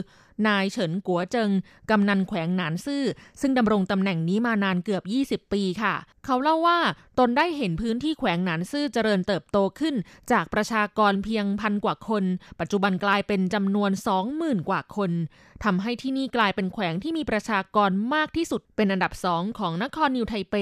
[0.48, 1.52] นายเฉินกัวเจิง
[1.90, 3.04] กำนันแขวงหนานซื่อ
[3.42, 6.80] ซึ่งดำรงตำแหน่งนี้มานานเกือบ 20 ปีค่ะ เขาเล่าว่า
[7.20, 9.96] ตนได้เห็นพื้นที่แขวงหนานซื่อเจริญเติบโตขึ้น
[10.32, 12.24] จากประชากรเพียงพันกว่าคน
[12.60, 13.92] ปัจจุบันกลายเป็นจำนวน
[14.30, 15.12] 20,000 กว่าคน
[15.64, 20.56] ทำให้ที่นี่กลายเป็นแขวงที่มีประชากรมากที่สุดเป็นอันดับสองของนครนิวไทเป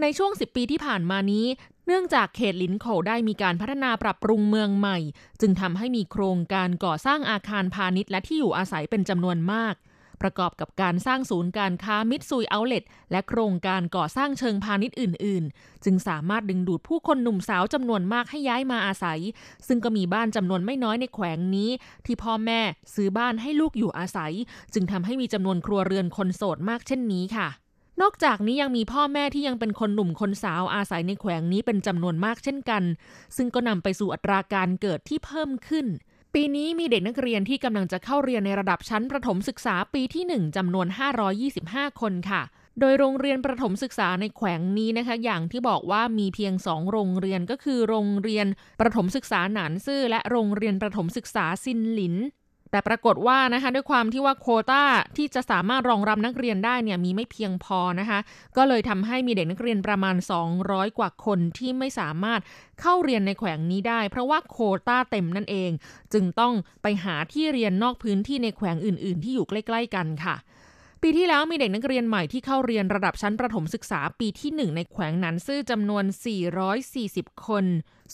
[0.00, 1.46] ในช่วง 10 ปีที่ผ่านมานี้
[1.86, 4.98] เนื่องจากเขตลินโขได้มีการพัฒนาปรับปรุงเมืองใหม่
[5.40, 9.74] จึงทำให้มีโครงการก่อสร้างอาคารพาณิชย์และที่อยู่อาศัยเป็นจำนวนมาก
[10.22, 19.20] ประกอบกับการสร้างศูนย์การค้ามิดซุยเอาเลตและโครงการก่อสร้างเชิงพาณิชย์อื่น ๆ จึงสามารถดึงดูดผู้คนหนุ่มสาวจำนวนมากให้ย้ายมาอาศัย
[19.66, 21.70] ซึ่งก็มีบ้านจำนวนไม่น้อยในแขวงนี้
[22.06, 22.60] ที่พ่อแม่
[22.94, 24.32] ซื้อบ้านให้ลูกอยู่อาศัย
[24.74, 27.48] จึงทำให้มีจำนวนครัวเรือนคนโสดมากเช่นนี้ค่ะ
[28.00, 32.82] นอกจากนี้ยังมีพ่อแม่ที่ยังเป็นคนหนุ่มคนสาวอาศัยในแขวงนี้เป็นจำนวนมากเช่นกัน
[33.36, 35.86] ซึ่งก็นำไปสู่อัตราการเกิดที่เพิ่มขึ้น
[36.34, 40.86] ปีนี้มีเด็กนักเรียนที่กำลังจะเข้าเรียนในระดับชั้นประถมศึกษาปีที่ 1จำนวน
[41.44, 42.42] 525 คนค่ะ
[42.80, 48.46] โดยโรงเรียนประถมศึกษาในแขวงนี้นะคะ อย่างที่บอกว่ามีเพียงสองโรงเรียนก็คือโรงเรียน
[48.80, 52.16] ประถมศึกษาหนานซื่อและโรงเรียนประถมศึกษาซินหลิน
[52.74, 54.84] แต่ปรากฏว่านะคะด้วยความที่ว่าโคต้า
[55.16, 58.18] ที่จะสามารถรองรับนักเรียนได้เนี่ยมีไม่เพียงพอนะคะ
[58.56, 60.16] ก็เลยทำให้มีเด็กนักเรียนประมาณ
[60.56, 62.40] 200 กว่าคนที่ไม่สามารถ
[62.80, 64.56] เข้าเรียนในแขวงนี้ได้ เพราะว่าโค
[64.88, 65.70] ต้าเต็มนั่นเอง
[66.12, 70.36] จึงต้องไปหาที่เรียนนอกพื้นที่ในแขวงอื่น ๆ ที่อยู่ใกล้ ๆ กันค่ะ
[71.06, 76.04] ปีที่แล้วมีเด็กนักเรียนใหม่ที่เข้าเรียนระดับชั้นประถมศึกษาปีที่ 1 ในแขวงนันซื่อจำนวน
[76.74, 77.64] 440 คน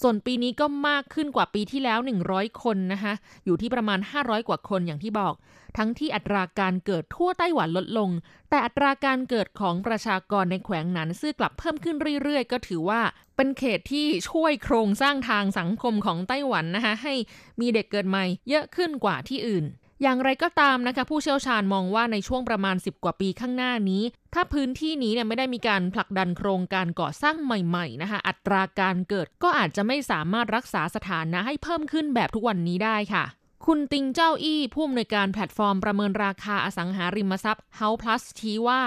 [0.00, 1.98] ส่วนปีนี้ก็มากขึ้นกว่าปีที่แล้ว
[2.31, 3.12] 100 คนนะคะ
[3.44, 5.35] อยู่ที่ประมาณ 500 กว่าคนอย่างที่บอก
[5.76, 8.11] ทั้งที่อัตราการเกิดทั่วไต้หวันลดลง
[8.50, 13.00] แต่อัตราการเกิดของประชากรในแขวงนันซื่อกลับเพิ่มขึ้นเรื่อยๆ ก็ถือว่า
[13.37, 17.14] เป็นเขตที่ช่วยโครงสร้างทางสังคมของไต้หวันนะคะให้
[17.61, 19.66] มีเด็กเกิดใหม่เยอะขึ้นกว่าที่อื่น
[20.03, 24.03] อย่างไรก็ตามนะคะผู้เชี่ยวชาญมองว่าในช่วงประมาณ 10 กว่าปีข้างหน้านี้
[24.35, 33.25] ถ้าพื้นที่นี้เนี่ยไม่ได้มีการผลักดันโครงการก่อสร้างใหม่ๆนะคะอัตราการเกิดก็อาจจะไม่สามารถรักษาสถานะให้เพิ่มขึ้นแบบทุกวันนี้ได้ค่ะ
[33.67, 38.83] คุณติงเจ้าอี้ผู้อำนวยการแพลตฟอร์มประเมินราคาอสังหาริมทรัพย์ House Plus ชี้ว่า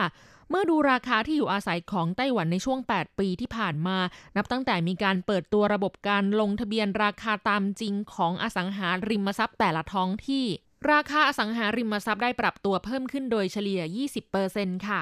[0.49, 3.97] เมื่อดูราคาที่อยู่อาศัยของไต้หวันในช่วง 8 ปีที่ผ่านมา
[4.35, 10.45] นับตั้งแต่มีการเปิดตัวระบบการลงทะเบียนราคาตามจริงของอสังหาริมทรัพย์แต่ละท้องที่
[10.91, 13.81] ราคาอสังหาริมทรัพย์ได้ปรับตัวเพิ่มขึ้นโดยเฉลี่ย
[14.33, 15.01] 20%ค่ะ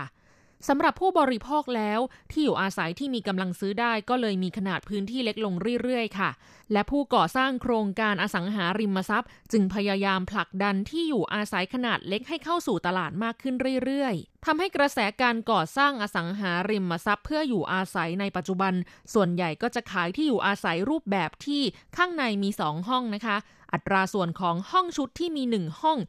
[0.67, 1.99] สำหรับผู้บริโภคแล้ว
[2.31, 6.29] ที่อยู่อาศัยที่มีกำลังซื้อได้ก็เลยมีขนาดพื้นที่เล็กลงเรื่อยๆ ค่ะ
[6.73, 18.73] และผู้ก่อสร้างโครงการอสังหาริมทรัพย์ จึงพยายามผลักดันที่อยู่อาศัยขนาดเล็กให้เข้าสู่ตลาดมากขึ้นเรื่อยๆทำให้กระแสการก่อสร้างอสังหาริมทรัพย์ เพื่ออยู่อาศัยในปัจจุบัน
[19.13, 21.61] ส่วนใหญ่ก็จะขายที่อยู่อาศัยรูปแบบที่
[21.97, 23.37] ข้างในมีสองห้องนะคะ
[23.73, 25.99] อัตราส่วนของห้องชุดที่มี 1 ห้อง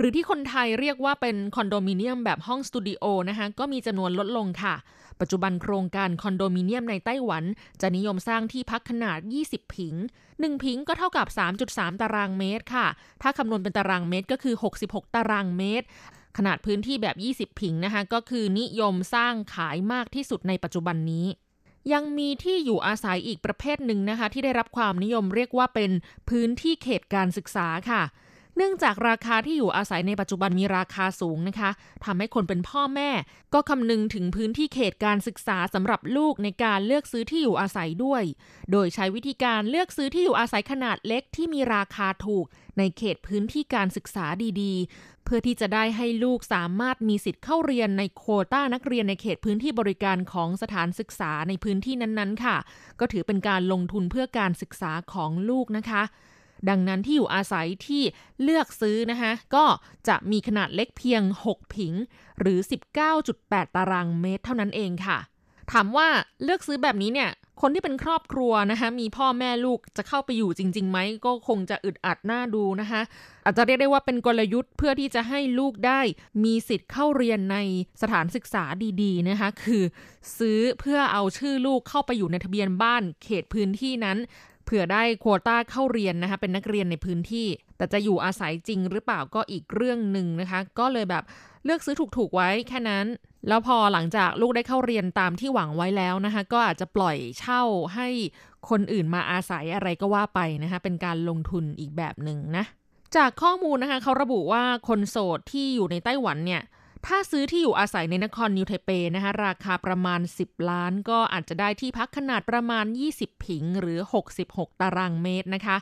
[0.00, 4.74] หรือที่คนไทยเรียกว่าเป็นคอนโดมิเนียมแบบห้องสตูดิโอนะคะก็มีจำนวนลดลงค่ะ
[5.20, 7.44] ปัจจุบันโครงการคอนโดมิเนียมในไต้หวัน
[7.80, 9.94] จะนิยมสร้างที่พักขนาด 20 ผิง
[10.28, 11.26] 1 ผิงก็เท่ากับ
[11.64, 12.86] 3.3 ตารางเมตรค่ะ
[13.22, 15.86] ถ้าคำนวณเป็นตารางเมตรก็คือ 66 ตารางเมตร
[16.38, 17.06] ขนาดพื้นที่แบ
[17.44, 21.26] บ 20 ผิงนะคะก็คือนิยมสร้างขายมากที่สุดในปัจจุบันนี้
[21.92, 25.90] ยังมีที่อยู่อาศัยอีกประเภทหนึ่งนะคะ ที่ได้รับความนิยมเรียกว่าเป็น
[26.28, 28.02] พื้นที่เขตการศึกษาค่ะ
[28.56, 31.70] เนื่องจากราคาที่อยู่อาศัยในปัจจุบันมีราคาสูงนะคะ
[32.04, 33.10] ทำให้คนเป็นพ่อแม่
[33.54, 38.22] ก็คำนึงถึงพื้นที่เขตการศึกษาสำหรับลูกในการเลือกซื้อที่อยู่อาศัยด้วย
[38.72, 42.44] โดยใช้วิธีการเลือกซื้อที่อยู่อาศัยขนาดเล็กที่มีราคาถูก
[42.78, 44.26] ในเขตพื้นที่การศึกษา
[44.62, 52.56] ดีๆ เพื่อที่จะได้ให้ลูกสามารถมีสิทธิ์เข้าเรียนในโคต้านักเรียนในเขตพื้นที่บริการของสถานศึกษาในพื้นที่นั้นๆ ค่ะ
[53.00, 56.02] ก็ถือเป็นการลงทุนเพื่อการศึกษาของลูกนะคะ
[56.68, 58.02] ดังนั้นที่อยู่อาศัยที่
[58.42, 59.64] เลือกซื้อนะคะก็
[60.08, 61.92] จะมีขนาดเล็กเพียง 6 ผิง
[62.40, 62.58] หรือ
[63.16, 65.18] 19.8 ตารางเมตรเท่านั้นเองค่ะ
[65.72, 66.08] ถามว่า
[66.44, 73.00] เลือกซื้อแบบนี้เนี่ยคนที่เป็นครอบครัวนะคะมีพ่อแม่ลูกจะเข้าไปอยู่จริงๆไหมก็คงจะอึดอัดหน้าดูนะคะ
[73.44, 76.00] อาจจะเรียกได้ว่าเป็นกลยุทธ์เพื่อที่จะให้ลูกได้
[76.44, 77.56] มีสิทธิ์เข้าเรียนใน
[78.02, 78.64] สถานศึกษา
[79.02, 79.82] ดีๆนะคะคือ
[80.38, 84.18] ซื้อเพื่อเอาชื่อลูกเข้าไปอยู่ในทะเบียนบ้านเขตพื้นที่นั้น
[84.70, 91.24] ผื่อได้โควต้าเข้าเรียนนะคะเป็นนักเรียนในพื้นที่ แต่จะอยู่อาศัยจริงหรือเปล่าก็อีกเรื่องหนึ่งนะคะ ก็เลยแบบ
[91.64, 93.06] เลือกซื้อถูกๆไว้แค่นั้น
[93.48, 97.62] แล้วพอหลังจากลูกได้เข้าเรียนตามที่หวังไว้แล้วนะคะ ก็อาจจะปล่อยเช่า
[97.94, 98.08] ให้
[98.70, 102.64] คนอื่นมาอาศัยอะไรก็ว่าไปนะคะ เป็นการลงทุนอีกแบบหนึ่งนะ
[103.16, 106.62] จากข้อมูลนะคะเขาระบุว่าคนโสดที่อยู่ในไต้หวันเนี่ย
[107.06, 112.84] ถ้าซื้อที่อยู่อาศัยในนครนิวไทเปนะคะราคาประมาณ 10 ล้าน ก็อาจจะได้ที่พักขนาดประมาณ
[113.16, 113.98] 20 ผิงหรือ
[114.40, 115.76] 66 ตารางเมตรนะคะ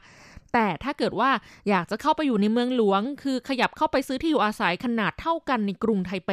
[0.52, 1.30] แต่ถ้าเกิดว่า
[1.68, 6.30] อยากจะเข้าไปอยู่ในเมืองหลวง คือขยับเข้าไปซื้อที่อยู่อาศัยขนาดเท่ากันในกรุงไทเป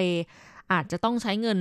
[0.71, 1.60] อาจจะต้องใช้เงิน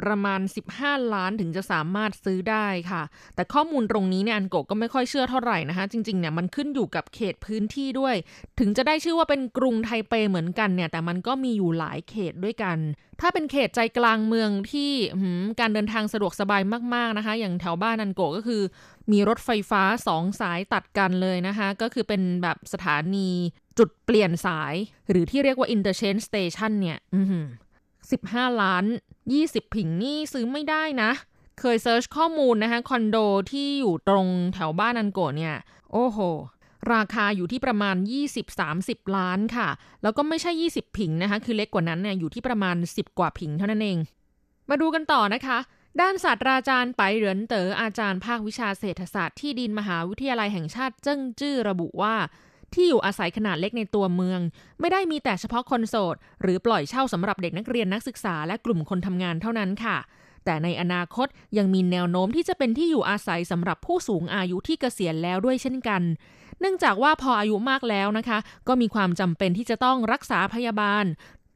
[0.00, 0.40] ประมาณ
[0.76, 3.02] 15 ล้านถึงจะสามารถซื้อได้ค่ะ
[3.34, 8.14] แต่ข้อมูลตรงนี้เนี่ยอันโกก็ไม่ค่อยเชื่อเท่าไหร่นะคะ จริงๆเนี่ยมันขึ้นอยู่กับเขตพื้นที่ด้วย
[8.58, 12.78] ถึงจะได้ชื่อว่าเป็นกรุงไทเปเหมือนกันเนี่ยแต่มันก็มีอยู่หลายเขตด้วยกัน
[13.20, 14.90] ถ้าเป็นเขตใจกลางเมืองที่
[15.60, 16.62] การเดินทางสะดวกสบาย
[16.94, 18.62] มากๆนะคะ อย่างแถวบ้านอันโกก็คือ
[19.12, 23.28] มีรถไฟฟ้าสองสายตัดกันเลยนะคะ ก็คือเป็นแบบสถานี
[23.78, 24.74] จุดเปลี่ยนสาย
[25.10, 26.98] หรือที่เรียกว่า interchange station เนี่ย
[28.14, 28.84] 15 ล้าน
[29.30, 31.10] 20 ผิงนี่ซื้อไม่ได้นะ
[31.60, 33.16] เคยเซิร์ชข้อมูลนะคะคอนโด
[33.50, 35.54] ที่อยู่ตรงแถวบ้านนันโกเนี่ย
[35.92, 36.18] โอ้โห
[36.92, 37.96] ราคาอยู่ที่ประมาณ
[38.56, 39.68] 20-30 ล้านค่ะ
[40.02, 43.98] แล้วก็ไม่ใช่ 20 ผิงนะคะ คือเล็กกว่านั้นเนี่ยอยู่ที่ประมาณ 10 กว่าผิงเท่านั้นเอง
[44.68, 45.58] มาดูกันต่อนะคะ
[46.00, 52.14] ด้านศาสตราจารย์ไปเหรินเตอ๋ออาจารย์ภาควิชาเศรษฐศาสตร์ที่ดินมหาวิทยาลัยแห่งชาติเจิ้งจื้อระบุว่า
[52.76, 54.40] ที่อยู่อาศัยขนาดเล็กในตัวเมือง
[54.80, 59.96] ไม่ได้มีแต่เฉพาะคนโสด หรือปล่อยเช่าสำหรับเด็กนักเรียนนักศึกษาและกลุ่มคนทำงานเท่านั้นค่ะ
[60.44, 61.26] แต่ในอนาคต
[61.58, 66.02] ยังมีแนวโน้มที่จะเป็นที่อยู่อาศัยสำหรับผู้สูงอายุที่เกษียณแล้วด้วยเช่นกัน
[66.60, 71.04] เนื่องจากว่าพออายุมากแล้วนะคะ ก็มีความจำเป็นที่จะต้องรักษาพยาบาล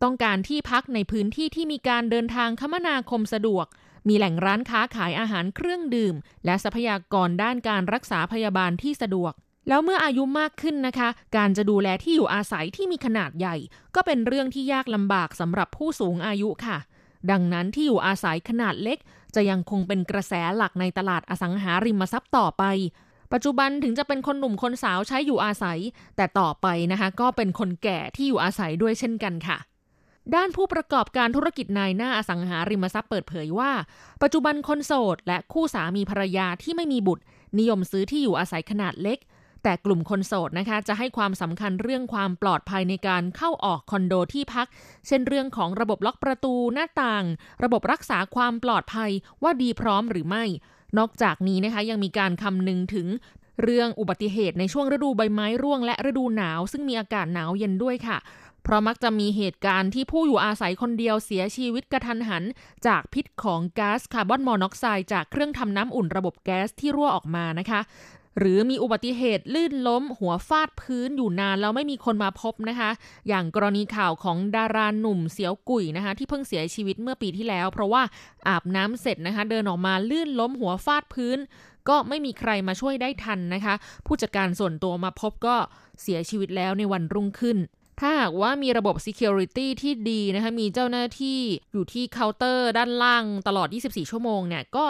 [0.03, 3.67] ต้องการที่พักในพื้นที่ที่มีการเดินทางคมนาคมสะดวก
[4.09, 9.33] มีแหล่งร้านค้าขายอาหารเครื่องดื่ม และทรัพยากรด้านการรักษาพยาบาลที่สะดวก
[9.69, 13.57] แล้วเมื่ออายุมากขึ้นนะคะ การจะดูแลที่อยู่อาศัยที่มีขนาดใหญ่
[13.95, 16.79] ก็เป็นเรื่องที่ยากลำบากสำหรับผู้สูงอายุค่ะ
[17.31, 18.99] ดังนั้นที่อยู่อาศัยขนาดเล็ก
[19.35, 22.65] จะยังคงเป็นกระแสหลักในตลาดอสังหาริมทรัพย์ต่อไป
[23.33, 25.79] ปัจจุบันถึงจะเป็นคนหนุ่มคนสาวใช้อยู่อาศัย
[26.17, 29.59] แต่ต่อไปนะคะ ก็เป็นคนแก่ที่อยู่อาศัยด้วยเช่นกันค่ะ
[30.35, 33.73] ด้านผู้ประกอบการธุรกิจนายหน้าอสังหาริมทรัพย์เปิดเผยว่า
[34.23, 37.25] ปัจจุบันคนโสด และคู่สามีภรรยาที่ไม่มีบุตร
[37.59, 39.19] นิยมซื้อที่อยู่อาศัยขนาดเล็ก
[39.63, 44.67] แต่กลุ่มคนโสดนะคะ จะให้ความสำคัญเรื่องความปลอดภัยในการเข้าออกคอนโดที่พัก
[45.07, 47.25] เช่นเรื่องของระบบล็อกประตูหน้าต่าง
[47.65, 49.11] ระบบรักษาความปลอดภัย
[49.43, 50.45] ว่าดีพร้อมหรือไม่
[50.99, 53.07] นอกจากนี้นะคะยังมีการคำนึงถึง
[53.63, 58.19] เรื่องอุบัติเหตุในช่วงฤดูใบไม้ร่วงและฤดูหนาว ซึ่งมีอากาศหนาวเย็นด้วยค่ะ
[58.63, 62.45] เพราะมักจะมีเหตุการณ์ที่ผู้อยู่อาศัยคนเดียวเสียชีวิตกระทันหัน
[62.87, 67.81] จากพิษของก๊าซคาร์บอนมอนอกไซด์จากเครื่องทำน้ำอุ่นระบบแก๊สที่รั่วออกมานะคะ
[68.39, 72.91] หรือมีอุบัติเหตุลื่นล้มหัวฟาดพื้นอยู่นานแล้วไม่มีคนมาพบนะคะ
[73.29, 78.03] อย่างกรณีข่าวของดาราหนุ่มเสียวกุ๋ยนะคะ ที่เพิ่งเสียชีวิตเมื่อปีที่แล้ว เพราะว่า
[78.49, 81.39] อาบน้ำเสร็จนะคะ เดินออกมาลื่นล้มหัวฟาดพื้น
[81.89, 83.75] ก็ไม่มีใครมาช่วยได้ทันนะคะ
[84.07, 85.57] ผู้จัดการส่วนตัวมาพบก็
[86.03, 87.59] เสียชีวิตแล้วในวันรุ่งขึ้น
[88.01, 91.41] ถ้าหากว่ามีระบบ Security ที่ดีนะคะ มีเจ้าหน้าที่
[91.73, 94.87] อยู่ที่เคาน์เตอร์ด้านล่างตลอด 24 ชั่วโมงเนี่ย ก็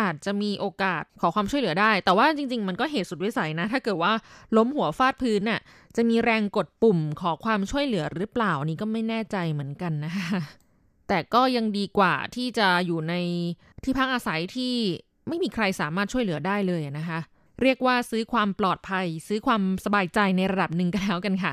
[0.00, 4.12] อาจจะมีโอกาสขอความช่วยเหลือได้ แต่ว่าจริง ๆ มันก็เหตุสุดวิสัยนะ ถ้าเกิดว่า
[4.56, 5.60] ล้มหัวฟาดพื้นน่ะ
[5.96, 10.40] จะมีแรงกดปุ่มขอความช่วยเหลือหรือเปล่านี่ก็ไม่แน่ใจเหมือนกันนะคะ
[11.08, 13.14] แต่ก็ยังดีกว่าที่จะอยู่ใน
[13.84, 14.74] ที่พักอาศัยที่
[15.28, 17.18] ไม่มีใครสามารถช่วยเหลือได้เลยนะคะ
[17.62, 21.52] เรียกว่าซื้อความปลอดภัย ซื้อความสบายใจในระดับหนึ่งกันแล้วกันค่ะ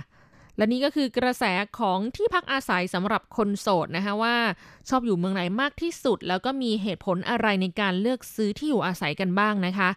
[0.57, 1.43] และนี่ก็คือกระแส
[1.79, 4.35] ของที่พักอาศัยสำหรับคนโสดนะคะว่า
[4.89, 9.89] ชอบอยู่เมืองไหนมากที่สุด แล้วก็มีเหตุผลอะไรในการเลือกซื้อที่อยู่อาศัยกันบ้างนะคะ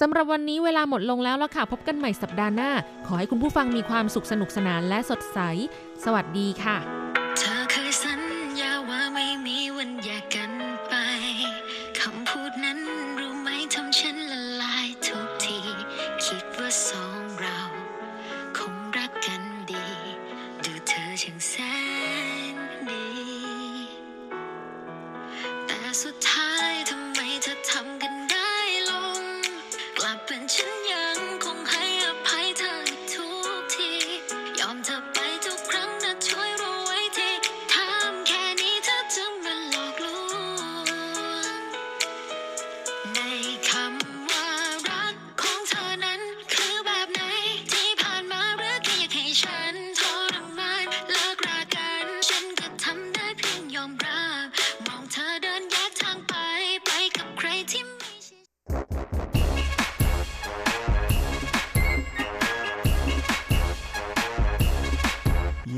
[0.00, 2.70] สำหรับวันนี้เวลาหมดลงแล้วละค่ะ พบกันใหม่สัปดาห์หน้า
[3.06, 5.38] ขอให้คุณผู้ฟังมีความสุขสนุกสนานและสดใส
[6.04, 7.17] สวัสดีค่ะ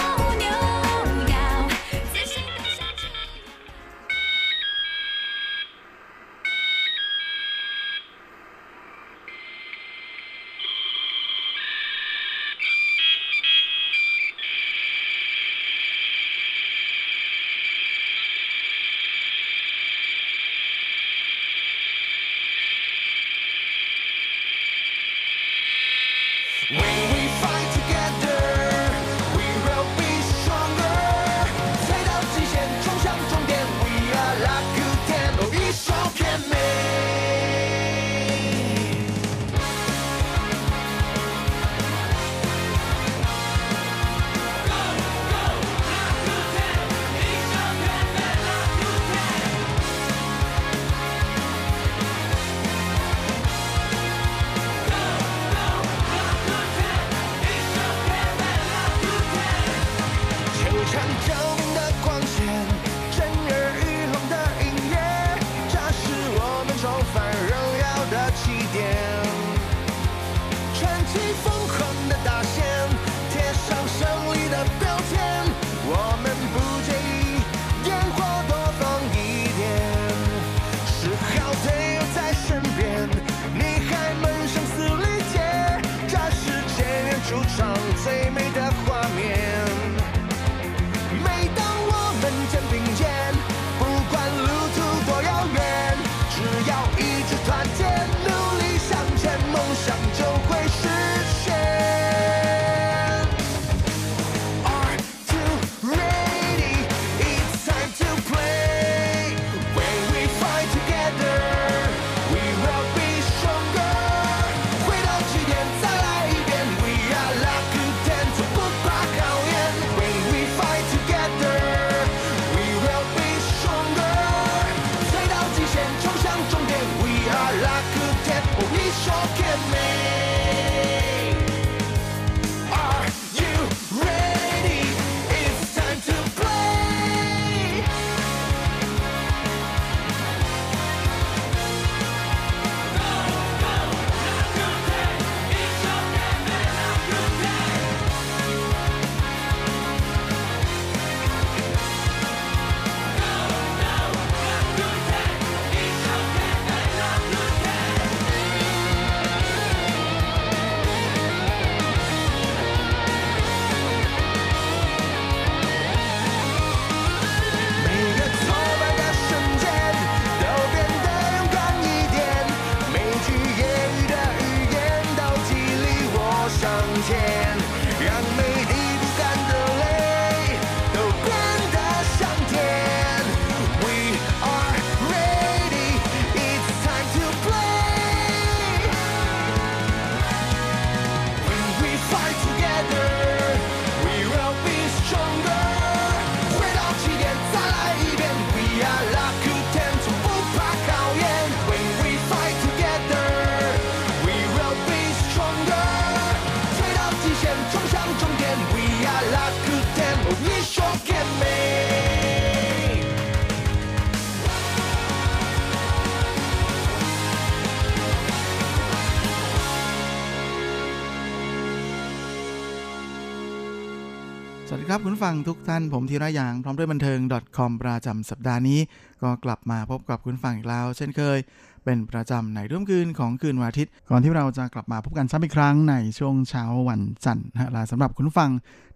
[224.93, 227.19] ครับคุณฟังทุกท่านผมธีระยางพร้อมด้วยบันเทิง
[227.57, 228.79] .com ประจำสัปดาห์นี้
[229.23, 231.37] ก็กลับมาพบกับคุณฟังอีกแล้ว เช่นเคย
[231.85, 238.51] เป็นประจำในรุ่มคืนของคืนวันอาทิตย์ ก่อนที่เราจะกลับมาพบกันซ้ำอีกครั้งในช่วงเช้าวันจันทร์นะฮะและสำหรับคุณฟัง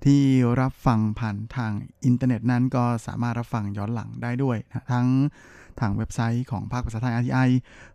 [0.06, 0.22] ที่
[0.62, 1.72] รับฟังผ่านทาง
[2.06, 5.08] อินเทอร์เน็ตนั้นก็สามารถรับฟังย้อนหลังได้ด้วยนะทั้ง
[5.80, 7.50] ทางเว็บไซต์ของภาคภาษาไทย RTI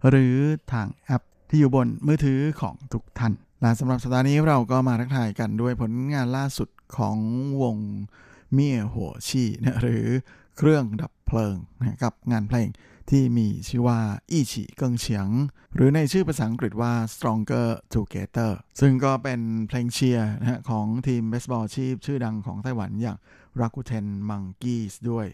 [0.09, 0.35] หรือ
[0.73, 7.19] ทางแอปที่อยู่บนมือถือของทุกท่านและสำหรับสัปดาห์นี้เราก็มาทักทายกันด้วยผลงานล่าสุด ของ
[7.63, 7.77] วง
[8.53, 10.07] เมี่ยหัวชีนะหรือ
[10.57, 12.69] เครื่องดับเพลิงนะกับงานเพลง
[13.11, 13.99] ที่มีชื่อว่า
[14.31, 15.29] อีฉีเกิงเฉียง
[15.75, 23.19] หรือในชื่อภาษาอังกฤษว่า stronger together ซึ่งก็เป็นเพลงเชียร์นะของทีมเบสบอลชีพชื่อดังของไต้หวันอย่าง
[23.61, 25.27] Rakuten Monkeys ด้วย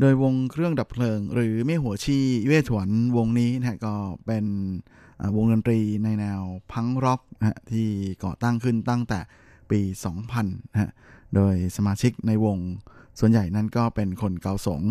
[0.00, 3.94] โดยวงเครื่องดับเพลิง หรือเมี่ยหัวชีเว่ถวนวงนี้นะก็
[4.26, 4.46] เป็น
[5.36, 6.42] วงดนตรีในแนว
[6.72, 7.88] พังร็อกนะที่
[8.24, 9.20] ก่อตั้งขึ้นตั้งแต่
[9.70, 9.80] ปี
[10.22, 10.90] 2000นะฮะ
[11.34, 12.58] โดยสมาชิกในวง
[13.20, 14.82] ส่วนใหญ่นั้นก็เป็นคนเกาสง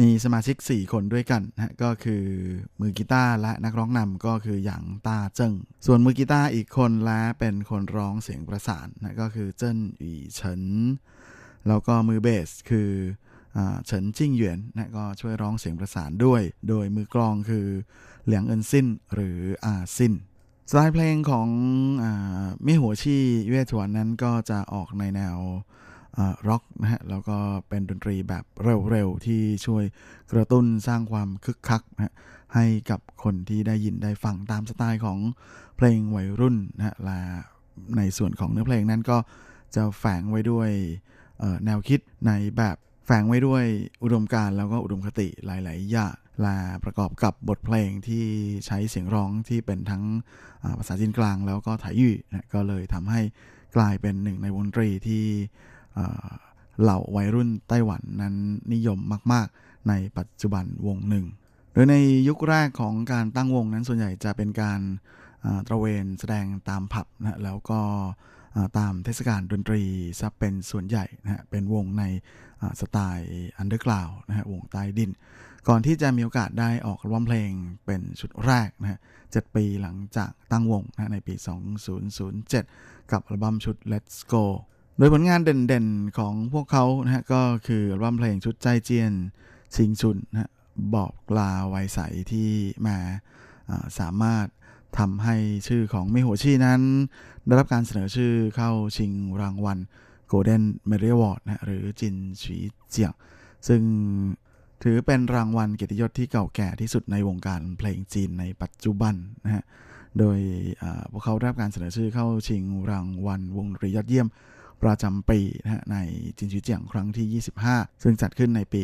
[0.00, 2.24] มีสมาชิก 4 คนด้วยกันนะก็คือ
[2.80, 5.52] มือกีตาร์และนักร้องนำก็คือหยางตาเจิ้ง
[5.86, 10.62] ส่วนมือกีตาร์อีกคนและเป็นคนร้องเสียงประสานนะก็คือเจิ้นหยีเฉิน
[11.68, 12.90] แล้วก็มือเบสคือ
[13.86, 17.66] เฉินจิ้งเหวียนนะก็ช่วยร้องเสียงประสานด้วย โดยมือกลองคือ
[18.24, 20.14] เหลียงเอินซินหรืออาซิน
[20.70, 21.48] สไตล์เพลงของ
[22.02, 25.36] เมี่ยหั่วชี่เยว่ถวนนั้นก็จะออกในแนว
[26.48, 27.38] ร็อกนะฮะ แล้วก็
[27.68, 28.44] เป็นดนตรีแบบ
[28.90, 29.84] เร็วๆ ที่ช่วย
[30.32, 32.12] กระตุ้นสร้างความคึกคักนะฮะ
[32.54, 35.18] ให้กับคนที่ได้ยินได้ฟังตามสไตล์ของ
[35.76, 37.18] เพลงวัยรุ่นนะฮะและ
[37.96, 39.18] ในส่วนของเนื้อเพลงนั้นก็
[39.74, 40.70] จะแฝงไว้ด้วย
[41.64, 43.64] แนวคิดในแบบแฝงไว้ด้วย
[44.02, 46.14] อุดมการณ์แล้วก็อุดมคติหลาย ๆ อย่าง
[46.44, 48.24] ละประกอบกับบทเพลงที่
[48.66, 50.04] ใช้เสียงร้องที่เป็นทั้ง
[50.78, 53.20] ภาษาจีนกลางแล้วก็ไถยี่นะก็เลยทำให้
[53.76, 55.24] กลายเป็นหนึ่งในวงดนตรีที่
[56.82, 58.34] เหล่าวัยรุ่นไต้หวันนั้น
[58.72, 58.98] นิยม
[59.32, 61.26] มาก ๆ ในปัจจุบันวงหนึ่ง
[61.72, 61.94] โดยใน
[62.28, 64.80] ยุคแรกของการตั้งวงนั้นส่วนใหญ่จะเป็นการ
[65.66, 67.80] ตระเวนแสดงตามผับนะแล้วก็
[68.78, 69.82] ตามเทศกาลดนตรี
[70.20, 72.04] ซะเป็นส่วนใหญ่นะฮะเป็นวงใน
[72.80, 75.10] สไตล์ underground นะฮะวงใต้ดิน
[75.68, 77.50] ก่อนที่จะมีโอกาสได้ออกอัลบั้มเพลง
[77.86, 81.34] เป็นชุดแรกนะฮะ7ปีหลังจากตั้งวงนะฮะในปี
[82.42, 84.44] 2007 กับอัลบั้มชุด Let's Go
[84.98, 89.12] โดยผลงานเด่นๆของพวกเขานะฮะก็คืออัลบั้มเพลงชุด再見
[89.76, 90.50] 青春 นะฮะ
[90.94, 91.98] บอกลาไวใส
[92.32, 92.50] ที่
[92.86, 92.96] มา
[93.70, 94.46] อ่สามารถ
[94.98, 95.36] ทำให้
[95.68, 96.80] ชื่อของเมโหชีนั้น
[97.46, 99.78] ได้รับการเสนอชื่อเข้าชิงรางวัล
[100.30, 102.56] Golden Merit Award นะฮะหรือจินฉี
[102.90, 103.12] เจียง
[103.68, 103.82] ซึ่ง
[104.82, 109.14] ถือเป็นรางวัลเกียรติยศที่เก่าแก่ที่สุดในวงการเพลงจีนในปัจจุบัน
[109.44, 109.64] นะฮะ
[110.18, 110.38] โดย
[111.10, 114.28] พวกเขาได้รับการเสนอชื่อเข้าชิงรางวัลวงดนตรียอดเยี่ยม
[114.82, 115.96] ประจำปีนะฮะใน
[116.38, 118.82] จินชิเจียงครั้งที่ 25 ซึ่งจัดขึ้นในปี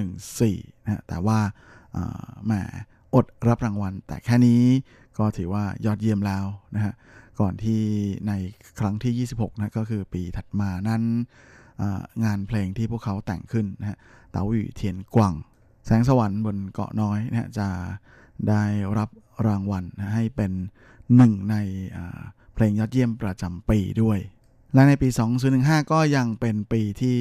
[0.00, 1.38] 2014นะฮะแต่ว่า
[2.46, 2.52] แหม
[3.14, 4.62] อดรับรางวัล แต่แค่นี้
[5.18, 6.44] ก็ถือว่ายอดเยี่ยมแล้ว
[6.74, 6.94] นะฮะ
[7.40, 7.82] ก่อนที่
[8.28, 8.32] ใน
[8.80, 11.02] ครั้งที่ 26นะก็คือปีถัดมานั้น
[12.24, 13.98] งานเพลงที่พวกเขาแต่งขึ้นนะฮะ
[14.30, 15.34] เต๋าหวี่เทียนกวาง
[15.86, 17.68] แสงสวรรค์บนเกาะน้อยนะจะ
[18.48, 18.64] ได้
[18.98, 19.10] รับ
[19.46, 20.52] รางวัลนะให้เป็น
[21.16, 21.56] หนึ่งใน
[22.54, 24.18] เพลงยอดเยี่ยมประจำปีด้วย
[24.74, 25.08] และในปี
[25.50, 27.20] 2015 ก็ยังเป็นปีที่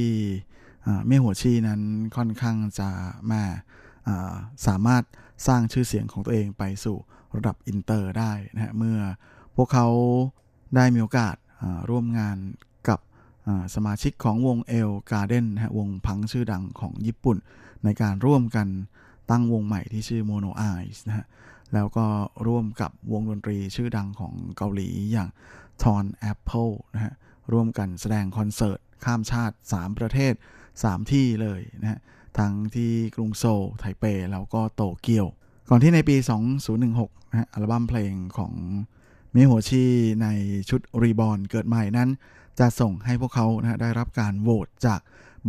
[1.06, 1.82] เมี่ยหัวชีนั้น
[2.16, 2.90] ค่อนข้างจะ
[3.32, 3.44] มา
[4.08, 4.16] อ่
[4.68, 5.04] สามารถ
[5.48, 6.98] สร้างชื่อเสียงของตัวเองไปสู่
[7.36, 9.00] ระดับอินเตอร์ได้นะฮะเมื่อ
[9.56, 9.88] พวกเขา
[10.76, 11.36] ได้มีโอกาส
[11.90, 12.38] ร่วมงาน
[13.76, 17.38] สมาชิกของวงเอลการ์เด้นฮะวงพังชื่อดังของญี่ปุ่น
[17.84, 18.68] ในการร่วมกัน
[19.32, 21.26] ตั้งวงใหม่ที่ชื่อ Mono Eyes นะฮะ
[21.74, 22.06] แล้วก็
[22.48, 25.30] ร่วมกับวงดนตรีชื่อดังของเกาหลีอย่าง
[25.82, 27.14] Torn Apple นะฮะ
[27.52, 30.34] ร่วมกันแสดงคอนเสิร์ต ข้ามชาติ 3 ประเทศ
[30.74, 32.00] 3 ที่เลยนะฮะ
[32.38, 35.28] ทั้งที่กรุงโซลไทเป แล้วก็โตเกียว
[35.70, 36.16] ก่อนที่ในปี
[36.74, 38.54] 2016นะฮะอัลบั้มเพลงของ
[39.34, 39.86] เมโฮชี
[40.24, 40.28] ใน
[40.70, 42.10] ชุดรีบอ n เกิดใหม่นั้น
[42.60, 45.00] จะส่งให้พวกเขานะได้รับการโหวตจาก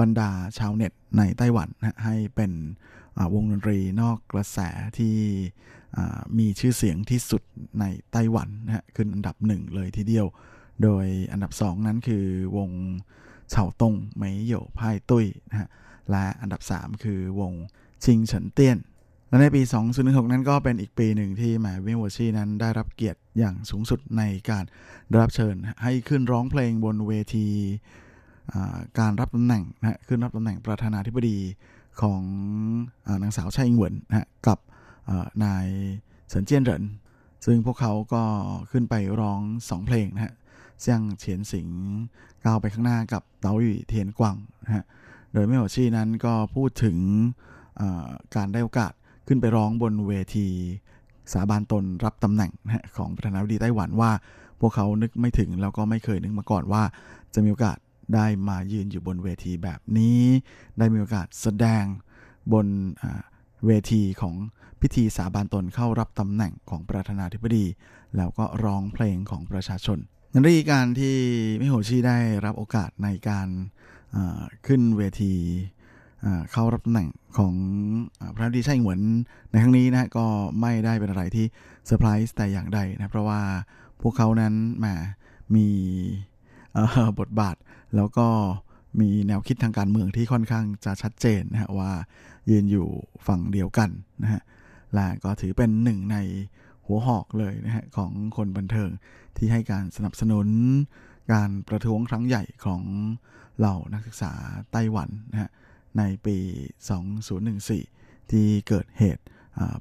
[0.01, 2.53] บรรดาชาวเน็ตในไต้หวันนะให้เป็น
[3.35, 4.59] วงดนตรีนอกกระแส
[4.99, 5.17] ที่
[6.39, 7.43] มีชื่อเสียงที่สุด
[7.81, 10.27] ในไต้หวันนะฮะขึ้นอันดับหนึ่งเลยทีเดียว
[10.83, 12.25] โดยอันดับสองนั้นคือ
[12.57, 12.71] วง
[13.51, 15.69] เฉาตงเหมโยวพายตุ้ยนะฮะ
[16.11, 17.53] และอันดับ3คือวง
[18.05, 18.79] ชิงเฉินเตี้ยน
[19.31, 19.62] และในปี
[19.97, 24.64] 2016 นั้นก็เป็นอีกปีหนึ่งที่แมวิวชีนั้นได้รับเกียรติอย่างสูงสุดในการ
[25.09, 27.47] ได้รับเชิญให้ขึ้นร้องเพลงบนเวที
[28.99, 31.39] การรับตำแหน่งนะฮะขึ้นรับตำแหน่งประธานาธิบดี
[32.01, 32.22] ของ
[33.07, 34.59] อนางสาวไช่อิงเหวินนะฮะกับ
[35.45, 35.66] นาย
[36.28, 36.85] เฉินเจี้ยนเหริน
[37.47, 38.22] ซึ่งพวกเขาก็
[38.70, 40.35] ขึ้นไปร้อง 2 เพลงนะฮะ
[40.81, 41.68] เซียงเฉียนสิง
[42.45, 44.85] ก้าวไปข้างหน้ากับเต๋าหยี่เทียนกวางนะฮะ
[45.33, 46.97] โดยไม่โหชี่นั้นก็พูดถึง
[48.37, 48.93] การได้โอกาส
[49.33, 50.49] ขึ้นไปร้องบนเวที
[51.33, 52.53] สาบานตนรับตำแหน่ง
[52.97, 54.11] ของประธานาธิบดีไต้หวันว่า
[54.61, 56.83] พวกเขานึกไม่ถึงแล้วก็ไม่เคยนึกมาก่อนว่า
[57.35, 57.78] จะมีโอกาส
[58.14, 60.22] ได้มายืนอยู่บนเวทีแบบนี้
[60.78, 61.85] ได้มีโอกาสแสดง
[62.53, 62.66] บน
[63.66, 64.35] เวทีของ
[64.81, 67.64] พิธีสาบานตนเข้ารับตำแหน่งของประธานาธิบดี
[68.16, 69.99] แล้วก็ร้องเพลงของประชาชน
[70.33, 71.16] นั่นคือการที่
[71.61, 73.49] มิโฮชิได้รับโอกาสในการ
[74.66, 75.35] ขึ้นเวที
[76.53, 77.09] เข้ารับตำแหน่ง
[77.39, 77.55] ของ
[78.35, 79.01] พระดีไช่เหมือน
[79.51, 80.27] ในครั้งนี้นะก็
[80.61, 81.47] ไม่ได้เป็นอะไรที่
[81.87, 83.41] เซอร์ไพรส์แต่อย่างใดนะเพราะว่า
[84.03, 84.87] พวกเขานั้นแหม
[85.55, 85.68] มี
[87.21, 87.57] บทบาท
[87.97, 88.27] แล้วก็
[89.01, 91.93] มีแนวคิดทางการเมืองที่ค่อนข้างจะชัดเจนนะฮะว่า
[92.51, 92.87] ยืนอยู่
[93.27, 93.91] ฝั่งเดียวกัน
[94.23, 94.43] นะฮะ
[94.95, 96.16] และก็ถือเป็นหนึ่งใน
[96.87, 98.91] หัวหอกเลยนะฮะของคนบันเทิง
[99.37, 100.49] ที่ให้การสนับสนุน
[101.33, 102.83] การประท้วงครั้งใหญ่ของ
[103.59, 104.33] เหล่านักศึกษา
[104.73, 105.51] ไต้หวันนะฮะ
[105.99, 106.36] ในปี
[107.14, 109.24] 2014 ที่เกิดเหตุ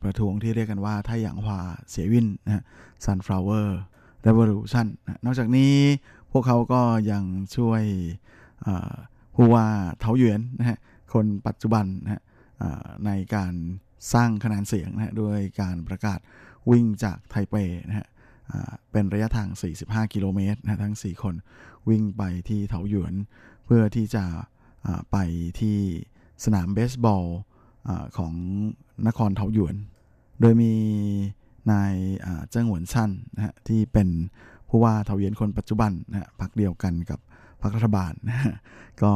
[0.04, 2.64] ประท้วงที่เรียกกันว่าไทหยางฮวาเสียวินนะฮะ
[3.06, 3.68] Sunflower
[4.26, 5.74] Revolution นนอกจากนี้
[6.32, 6.82] พวกเขาก็
[7.12, 7.24] ยัง
[7.58, 7.84] ช่วย
[9.36, 9.68] ผู้ว่า
[10.00, 10.78] เทาหยวนนะฮะ
[11.14, 12.22] คนปัจจุบันนะฮะ
[13.06, 13.54] ในการ
[14.14, 16.20] สร้างคะแนนเสียงนะฮะด้วยการประกาศ
[16.70, 17.56] วิ่งจากไทเป
[17.88, 18.08] นะฮะ
[18.92, 19.50] เป็นระยะทาง
[19.82, 21.36] 45 กิโลเมตรนะทั้ง 4 คน
[21.90, 23.14] วิ่งไปที่เถาหยวน
[23.66, 24.26] เพื่อที่จะ
[25.12, 25.18] ไป
[25.60, 25.78] ที่
[26.44, 27.26] สนามเบสบอล
[28.18, 28.34] ของ
[29.08, 29.76] นครเถาหยวน
[30.42, 30.74] โดยมี
[31.72, 31.94] นาย
[32.50, 34.10] เจิ้งหวนซันนะฮะที่เป็น
[34.70, 37.20] ผู้ว่าเถาหยวนคนปัจจุบันนะฮะพักเดียวกันกับ
[37.62, 38.40] พรรครัฐบาลนะ
[39.04, 39.12] ก็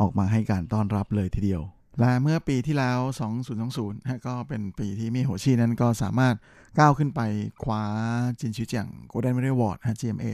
[0.00, 1.62] ออกมาให้การต้อนรับเลยทีเดียว
[2.00, 2.98] และเมื่อปีที่แล้ว
[3.52, 6.34] 2020นะก็เป็นปีที่มีโหชีนั้นก็สามารถ
[6.78, 7.20] ก้าวขึ้นไป
[7.62, 7.82] คว้า
[8.40, 10.26] 金曲獎 Golden Melody Award GMA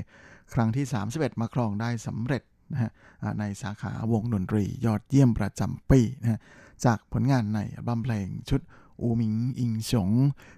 [0.54, 2.42] ครั้งที่ 31 มาครองได้สำเร็จ
[2.72, 2.90] นะฮะ
[3.38, 6.40] ในสาขาวงดนตรียอดเยี่ยมประจำปีนะฮะ
[6.84, 8.60] จากผลงานในบัมเพลงชุด
[9.02, 10.10] อูมิงอิงฉง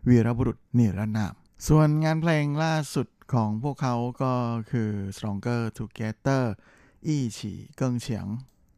[0.09, 1.35] วีรบุรุษเนรนาม
[1.69, 4.33] ส่วนงานเพลงล่าสุดของพวกเขาก็
[4.71, 6.45] คือ Stronger Together
[7.07, 8.27] 一起更強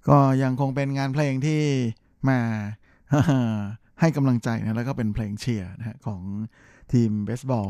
[0.08, 1.62] ก็ยังคงเป็นงานเพลงที่
[2.28, 2.38] มา
[4.00, 6.22] ให้กำลังใจนะแล้วก็เป็นเพลงเชียร์นะของ
[6.92, 7.68] ทีมเบสบอล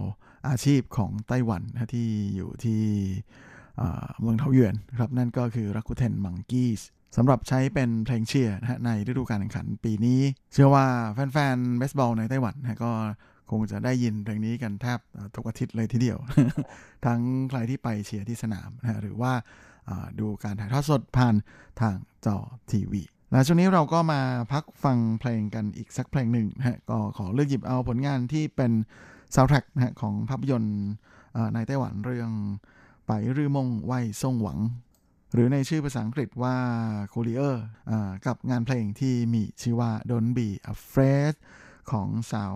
[0.49, 2.83] อาชีพของไต้หวันนะที่อยู่ที่
[4.21, 6.83] เมืองเทาหยวนครับนั่นก็คือรักุเทนมังกี้ส
[7.17, 10.21] สำหรับใช้เป็นเพลงเชียร์นะในฤดูกาลแข่งขันปีนี้
[10.53, 12.93] เชื่อว่าแฟนๆเบสบอลในไต้หวันนะก็
[13.51, 14.99] คงจะได้ยินเพลงนี้กันแทบ
[15.35, 16.19] ทุกอาทิตย์เลยทีเดียว
[17.07, 17.21] ทั้ง
[17.51, 19.33] ใครที่ไปเชียร์ที่สนามนะหรือว่า
[20.21, 21.35] ดูการถ่ายทอดสดผ่าน
[21.81, 21.97] ทาง
[22.27, 22.37] จอ
[22.71, 24.21] ทีวีและช่วงนี้เราก็มา
[24.53, 28.73] พักฟังเพลงกันอีกสักเพลงหนึ่งนะฮะก็ขอเลือกหยิบเอาผลงานที่เป็น
[29.35, 30.79] ซาวด์แทร็กนะฮะของภาพยนตร์
[31.55, 32.31] ในไต้หวันเรื่อง
[33.07, 34.59] 白日夢外送王
[35.33, 36.57] หรือในชื่อภาษาอังกฤษว่า
[37.13, 37.57] Courier
[38.27, 41.35] กับงานเพลงที่มีชื่อว่า Don't Be Afraid
[41.91, 42.55] ของสาว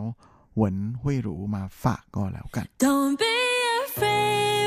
[0.57, 3.35] หวนหุยหรูมาฝากก็แล้วกัน Don't be
[3.83, 4.60] afraid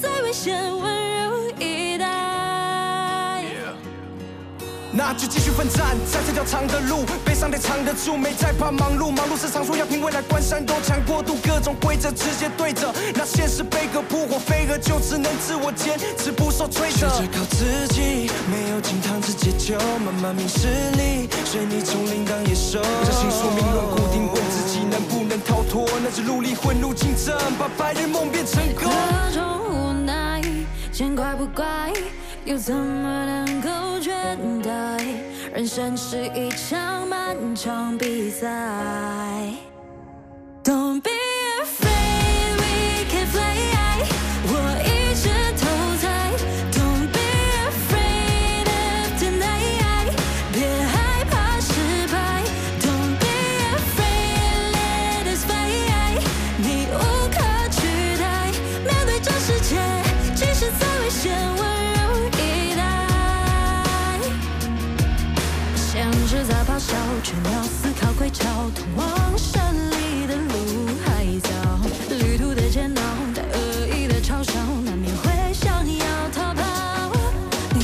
[0.00, 3.44] 即使再危险温柔以待
[4.92, 17.08] 那就继续奋战，在这条长的路，悲伤得藏得住，没再怕忙碌，忙碌是常说要凭未来关山多强过度，各种规则直接对着，那现实悲歌扑火飞蛾，就只能自我坚持，不受摧折。
[17.08, 22.82] 学着靠自己，没有金汤匙解救，慢慢明事理，随你从铃铛野兽。
[23.04, 28.90] 相信宿命论，固定问自己能不能逃脱，那只努力混入竞争，把白日梦变成功。
[31.00, 31.64] 见怪不怪。
[32.44, 33.70] 又怎么能够
[34.00, 35.02] 倦怠？
[35.54, 38.46] 人生是一场漫长比赛。
[67.22, 69.06] 却要思考归巢，通往
[69.36, 69.60] 胜
[69.90, 71.50] 利的路还早，
[72.16, 73.02] 旅途的煎熬，
[73.34, 74.54] 带恶意的嘲笑，
[74.84, 76.62] 难免会想要逃跑。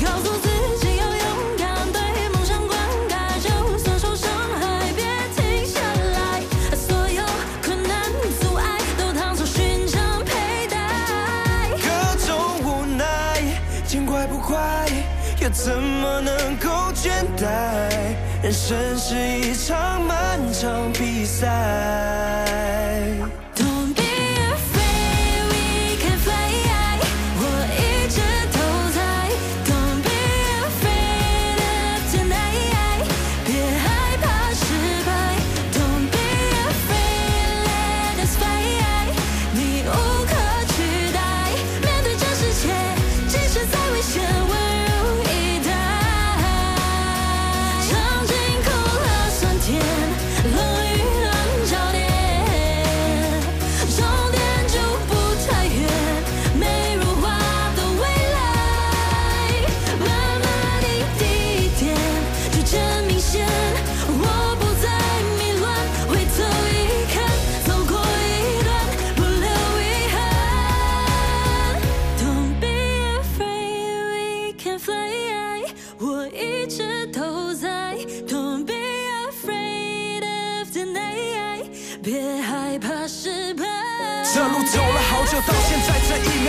[0.02, 0.48] 告诉自
[0.80, 2.78] 己要勇敢，对梦想灌
[3.10, 5.04] 溉，就算受伤害，别
[5.36, 5.80] 停下
[6.14, 6.40] 来，
[6.74, 7.22] 所有
[7.62, 8.10] 困难
[8.40, 11.68] 阻碍都当作勋章佩戴。
[11.82, 13.42] 各种无奈，
[13.86, 14.88] 见怪不怪，
[15.40, 17.95] 又怎么能够简单？
[18.42, 22.45] 人生是一场漫长比赛。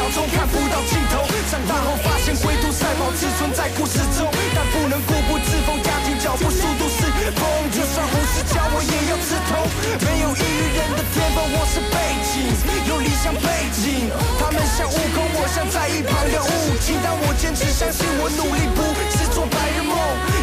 [0.07, 1.27] 这一秒钟看不到尽头。
[1.51, 7.43] 长大后发现龟兔赛跑只存在故事中，但不能固步自封，加紧脚步，速度是风。
[7.71, 9.67] 就算胡适教我也要刺头，
[10.05, 12.47] 没有异于人的天分，我是背景，
[12.87, 14.09] 有理想背景。
[14.39, 16.95] 他们像悟空，我像在一旁的悟净。
[17.03, 18.81] 但我坚持相信，我努力不
[19.11, 19.97] 是做白日梦，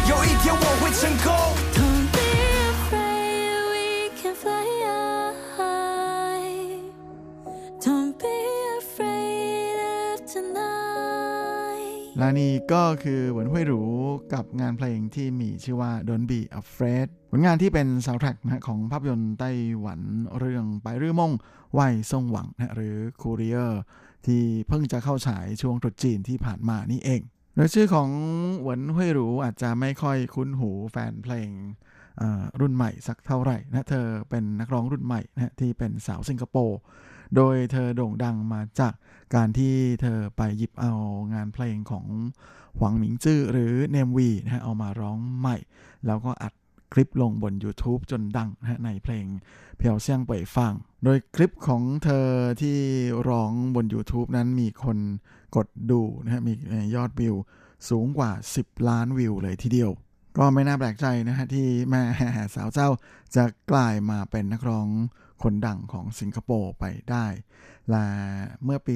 [0.09, 1.64] 有一天我会成功。
[12.25, 13.81] และนี่ก็คือหวนห้วยหรู
[14.33, 20.01] กับงานเพลงที่มีชื่อว่า Don't Be Afraid ผลงานที่เป็นซาวด์แทร็กนะฮะของภาพยนตร์ไต้หวัน
[20.39, 21.31] เรื่องไปรื่อมง
[21.73, 21.79] ไหว
[22.11, 23.71] ซ่งหวังนะฮะหรือ Courier
[24.25, 27.21] ที่เพิ่งจะเข้าฉายช่วงตรุษจีนที่ผ่านมานี่เอง
[27.55, 28.09] โดยชื่อของ
[28.63, 31.49] หวนห้วยหรูอาจจะไม่ค่อยคุ้นหูแฟนเพลง
[32.59, 36.79] รุ่นใหม่สักเท่าไหร่นะเธอเป็นนักร้องรุ่นใหม่นะฮะที่เป็นสาวสิงคโปร์
[37.35, 38.93] โดยเธอโด่งดังมาจาก
[39.35, 40.93] การที่เธอไปหยิบเอา
[41.33, 42.05] งานเพลงของ
[42.77, 45.57] หวังหมิงจื้อหรือเนมวีนะฮะเอามาร้องใหม่
[46.05, 46.53] แล้วก็อัด
[46.93, 49.25] คลิปลงบน YouTube จนดังนะฮะในเพลง
[49.77, 50.73] เพียวเซียงเป่ยฟัง
[51.03, 52.27] โดยคลิปของเธอ
[52.61, 52.77] ที่
[53.29, 54.97] ร้องบน YouTube นั้นมีคน
[55.55, 56.53] กดดูนะฮะมี
[56.95, 57.35] ยอดวิว
[57.89, 59.91] สูงกว่า 10 ล้านวิวเลยทีเดียว
[60.37, 62.01] ก็ไม่น่าแปลกใจนะฮะที่แม่
[62.55, 62.89] สาวเจ้า
[63.35, 64.87] จะกลายมาเป็นนักร้อง
[65.43, 67.25] คนดังของสิงคโปร์ไปได้
[67.93, 68.05] ละ
[68.65, 68.95] เมื่อปี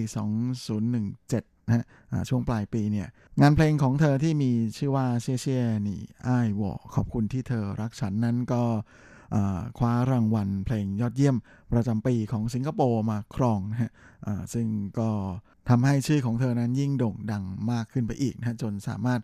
[0.84, 3.08] 2017นะฮะอ่าช่วงปลายปีเนี่ย
[3.42, 8.64] งานเพลงของเธอที่มีชื่อว่าเชี่ยเชี่ยนี่อ้ายวอขอบคุณที่เธอรักฉันนั้นก็
[9.78, 11.36] คว้ารางวัลเพลงยอดเยี่ยม
[11.74, 13.92] ประจำปีของสิงคโปร์มาครองนะฮะ
[14.54, 14.68] ซึ่ง
[15.00, 15.10] ก็
[15.70, 19.22] ทำให้ชื่อของเธอนั้นยิ่งโด่งดังมากขึ้นไปอีกนะจนสามารถ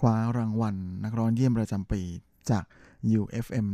[0.00, 2.02] คว้ารางวัลนักร้องเยี่ยมประจำปี
[2.50, 2.64] จาก
[3.20, 3.66] UFM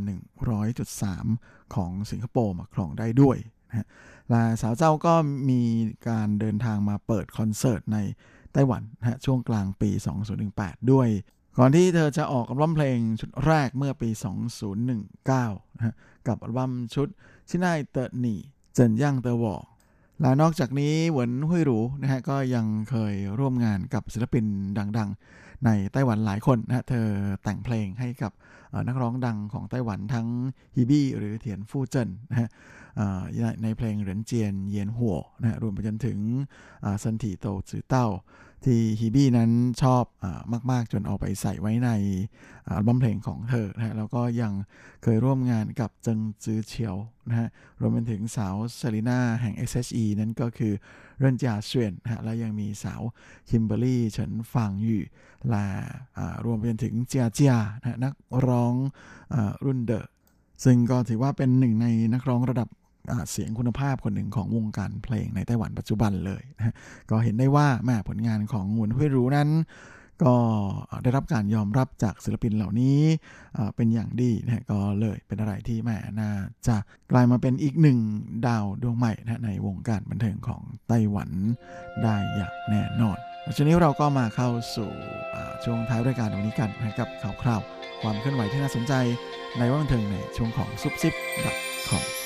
[0.65, 3.37] 100.3 ของสิงคโปร์มาครองได้ด้วย
[4.33, 5.13] ละสาวเจ้าก็
[5.49, 5.61] มี
[6.09, 7.97] การเดินทางมาเปิดคอนเสิร์ตใน
[8.53, 9.89] ไต้หวันนะฮะช่วงกลางปี
[10.39, 11.09] 2018 ด้วย
[11.57, 14.09] ก่อนที่เธอจะออกอัลบั้มเพลงชุดแรกเมื่อปี
[14.93, 15.95] 2019นะ
[16.27, 17.07] กับอัลบั้มชุด
[17.49, 18.39] ชินายเตอหนี่
[18.73, 19.55] เจินย่างเตอวอ
[20.21, 24.45] และนอกจากนี้เหวินหุยหรูนะฮะก็ยังเคยร่วมงานกับศิลปิน
[24.97, 27.07] ดังๆ ในไต้หวันหลายคนนะฮะเธอ
[27.43, 28.31] แต่งเพลงให้กับ
[28.87, 30.27] นักร้องดังของไต้หวันทั้ง
[30.75, 32.49] ฮีบี้หรือเทียนฟู่เจินนะฮะ
[33.63, 36.19] ในเพลง 人間煙火 นะรวมไปจนถึง
[36.83, 38.07] อ่าซันถีโตจือเต้า
[38.65, 40.41] ที่ฮีบี้นั้นชอบเอา
[40.71, 41.89] มาก ๆ จนเอาไปใส่ไว้ใน
[42.67, 44.53] อัลบั้มเพลงของเธอนะแล้วก็ยัง
[45.03, 46.95] เคยร่วมงานกับเจิงจือเฉียว
[47.27, 50.73] นะฮะรวมไปถึงสาวเซรีนาแห่ง SHE นั่นก็คือ
[51.19, 53.01] เรินจาเสวียนนะและยังมีสาว
[53.49, 55.03] คิมเบอรี่เฉินฟางหยู่
[55.53, 55.65] ละ
[56.17, 58.13] อ่ารวมไปจนถึงเจียเจียนะนัก
[58.47, 58.73] ร้อง
[59.33, 59.35] อ
[59.65, 60.05] รุ่นเดอะ
[60.63, 62.69] ซึ่งก็ถือว่าเป็นหนึ่งในนักร้องระดับ
[63.31, 66.75] เสียงคุณภาพคนหนึ่งของวงการเพลงในไต้หวันปัจจุบันเลยนะ
[67.09, 69.49] ก็เห็นได้ว่าแม่ผลงานของหวนห้วยรู้นั้น
[70.23, 70.35] ก็
[71.03, 72.99] ได้รับการยอมรับจากศิลปินเหล่านี้
[73.75, 76.31] เป็นอย่างดีนะก็เลยเป็นอะไรที่แม่น่า
[76.67, 76.75] จะ
[77.11, 77.99] กลายมาเป็นอีกหนึ่ง
[78.47, 81.29] ดาวดวงใหม่นะในวงการบันเทิงของไต้หวัน
[82.03, 84.89] ได้อย่างแน่นอนวช่วงนี้เราก็มาเข้าสู่
[85.63, 87.61] ช่วงท้ายรายการวันนี้กันนะกับข่าวคราว
[88.01, 88.93] ความเคลื่อนไหวที่น่าสนใจ
[89.57, 91.13] ในว่าบันเทิงในช่วงของซุปซิป
[91.89, 92.24] .com Baby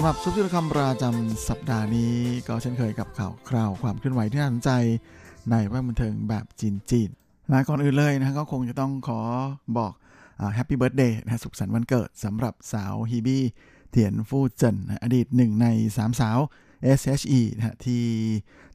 [0.00, 2.14] ำหรับซุปซิป .com ประจำสัปดาห์นี้
[2.48, 4.70] ก็เช่นเคยกับข่าวคราวความเคลื่อนไหวที่น่าสนใจ
[5.50, 9.20] ในแวดวงบันเทิงแบบจีนจีนๆและก่อนอื่นเลยนะก็คงจะต้องขอ
[9.78, 9.92] บอก
[10.54, 13.42] Happy Birthday นะสุขสันต์วันเกิดสำหรับสาวฮีบี้
[13.90, 16.38] เทียนฟู่เจินนะอดีตหนึ่งในสามสาว
[17.00, 18.02] SHE นะฮะที่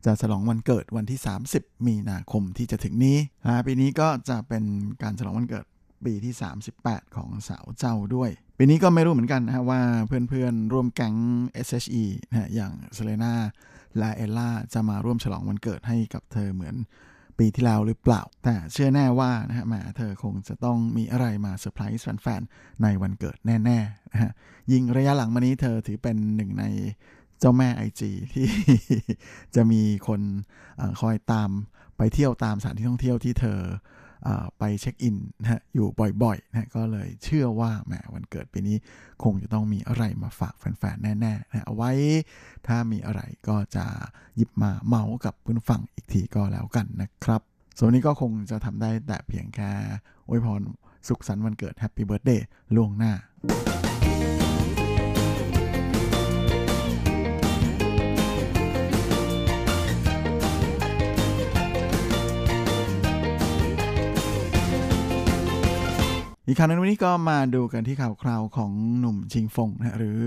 [0.05, 1.19] จะฉลองวันเกิดวันที่
[1.51, 4.63] 30 มีนาคมที่จะถึงนี้นะปีนี้ก็จะเป็น
[5.01, 5.65] การฉลองวันเกิด
[6.05, 6.33] ปีที่
[6.75, 11.15] 38 ของสาวเจ้าด้วย ปีนี้ก็ไม่รู้เหมือนกันนะว่าเพื่อนๆ ร่วมแก๊ง
[11.67, 13.33] SHE นะอย่างเซเลนา
[13.97, 16.75] และเอลล่าจะมาร่วมฉลองวันเกิดให้กับเธอเหมือน
[17.39, 24.31] ปีที่แล้วหรือเปล่า แต่เชื่อแน่ว่านะฮะแหมเธอคงจะต้องมีอะไรมาเซอร์ไพรส์แฟนๆ ในวันเกิดแน่ๆนะฮะ
[24.71, 26.65] ยิ่งระยะหลังมานี้เธอถือเป็นหนึ่งใน
[27.39, 28.47] เจ้าแม่ไอจีที่
[29.55, 30.21] จะมีคน
[30.79, 31.49] อคอยตาม
[31.97, 33.59] ไปเที่ยวตามสถานที่ท่องเที่ยวที่เธอ
[34.57, 35.87] ไปเช็คอินนะฮะอยู่
[36.23, 38.77] บ่อยๆนะก็เลยเชื่อว่าแหมวันเกิดปีนี้
[39.23, 41.91] คงจะต้องมีอะไรมาฝากแฟนๆ แน่ๆนะเอาไว้
[42.67, 43.85] ถ้ามีอะไรก็จะ
[44.35, 47.41] หยิบมาเมาท์กับเพื่อนฟังอีกทีก็แล้วกันนะครับ
[47.79, 49.71] ส่วนนี้ก็คงจะทำได้แต่เพียงแค่
[50.27, 50.61] อวยพร
[51.07, 53.13] สุขสันต์วันเกิด Happy Birthday ล่วงหน้า
[66.47, 70.19] อีกข่าวหนึงวันนี้ก็มาดูกันที่ข่าวคราวของหนุ่มชิงฟงนะหรือ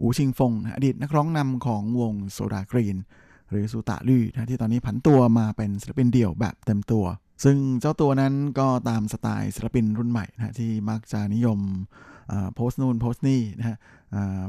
[0.00, 2.96] อูชิงฟงอดีตนักร้องนำของวง Sodagreen
[3.50, 7.04] หรือสุตะลี่นะที่ตอนนี้ผันตัวมาเป็นศิลปินเดี่ยวแบบเต็มตัว
[7.44, 11.58] ซึ่งเจ้าตัวนั้นก็ตามสไตล์ศิลปินรุ่นใหม่นะที่มักจะนิยม
[12.54, 13.76] โพสต์นู่นโพสต์นี่นะฮะ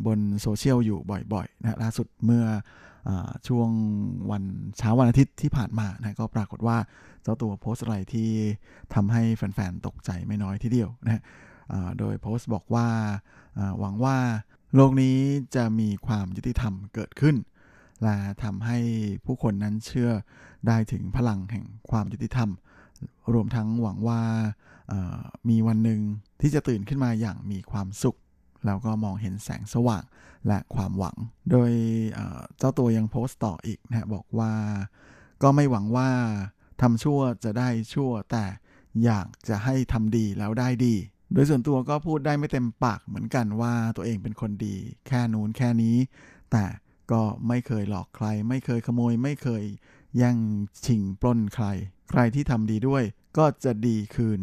[0.07, 0.99] บนโซเชียลอยู่
[1.33, 2.45] บ่อยๆนะล่าสุดเมื่อ
[3.07, 3.11] อ
[3.47, 3.69] ช่วง
[4.31, 4.43] วัน
[4.77, 6.77] เช้าวันอาทิตย์ที่ผ่านมานะก็ปรากฏว่า
[7.23, 8.29] เจ้าตัวโพสต์อะไรที่
[8.93, 11.23] ทำให้แฟนๆ ตกใจไม่น้อยทีเดียวนะ
[11.99, 12.87] โดยโพสต์บอกว่า
[13.79, 14.17] หวังว่า
[14.75, 15.17] โลกนี้
[15.55, 17.35] จะมีความยุติธรรมเกิดขึ้น
[18.03, 18.77] และทำให้
[19.25, 20.11] ผู้คนนั้นเชื่อ
[20.67, 22.49] ได้ถึงพลังแห่งความยุติธรรม
[23.33, 24.21] รวมทั้งหวังว่า
[25.49, 26.01] มีวันหนึ่ง
[26.41, 28.17] ที่จะตื่นขึ้นมาอย่างมีความสุข
[28.65, 30.03] แล้วก็มองเห็นแสงสว่าง
[30.47, 31.15] และความหวัง
[31.51, 31.71] โดย
[32.57, 34.53] เจ้าตัวยังโพสต์ต่ออีกนะฮะบอกว่า
[35.43, 36.09] ก็ไม่หวังว่า
[36.81, 38.45] ทำชั่วจะได้ชั่ว แต่
[39.03, 40.95] อยากจะให้ทำดีแล้วได้ดี
[41.33, 44.75] โดยส่วนตัวก็พูดได้ไม่เต็มปากเหมือนกันว่าตัวเองเป็นคนดี
[45.07, 45.95] แค่นู้นแค่นี้
[46.51, 46.65] แต่
[47.11, 49.63] ก็ไม่เคยหลอกใคร ไม่เคยขโมย ไม่เคย
[50.17, 50.37] แย่ง
[50.85, 51.65] ชิงปล้นใคร
[52.09, 53.03] ใครที่ทำดีด้วย
[53.37, 54.41] ก็จะดีคืน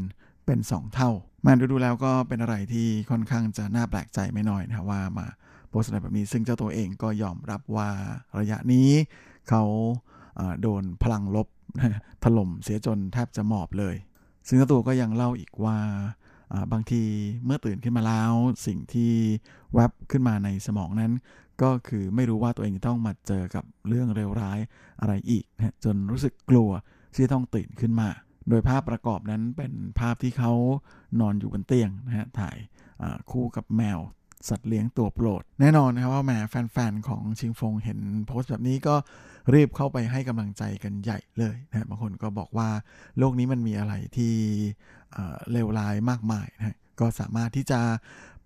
[0.49, 1.11] เป็นสองเท่า
[1.47, 5.27] มาดูดูแล้วก็เป็นอะไรที่ค่อนข้างจะน่าแปลกใจไม่น้อยนะว่ามา
[5.69, 7.91] โพสต์อะไรแบบนี้ ซึ่งเจ้าตัวเองก็ยอมรับว่า
[8.41, 8.89] ระยะนี้
[9.49, 9.63] เขา
[10.63, 11.49] โดนพลังลบ
[12.25, 13.95] ถล่มเสียจนแทบจะหมอบเลย
[14.47, 15.79] ซึ่งเจ้าตัวก็ยังเล่าอีกว่า
[16.73, 17.03] บางที
[17.45, 18.33] เมื่อตื่นขึ้นมาแล้ว
[18.67, 19.13] สิ่งที่
[19.75, 21.13] แวบขึ้นมาในสมองนั้น
[21.63, 24.59] ก็คือไม่รู้ว่าตัวเองจะต้องมาเจอกับเรื่องเลวร้าย
[25.01, 26.71] อะไรอีกนะจนรู้สึกกลัว
[27.15, 28.09] ที่ต้องตื่นขึ้นมา
[28.49, 30.53] โดยภาพประกอบนั้นเป็นภาพที่เขา
[31.21, 32.57] นอนอยู่บนเตียงนะฮะถ่าย
[33.31, 33.99] คู่กับแมว
[34.49, 38.95] สัตว์เลี้ยงตัวโปรด แน่นอนนะครับว่าแหมแฟนๆ ของชิงฟงเห็นโพสต์แบบนี้ก็
[39.55, 42.69] รีบเข้าไปให้กำลังใจกันใหญ่เลยนะฮะบางคนก็บอกว่า
[43.19, 44.35] โลกนี้มันมีอะไรที่
[45.51, 47.81] เลวร้ายมากมายนะฮะก็สามารถที่จะ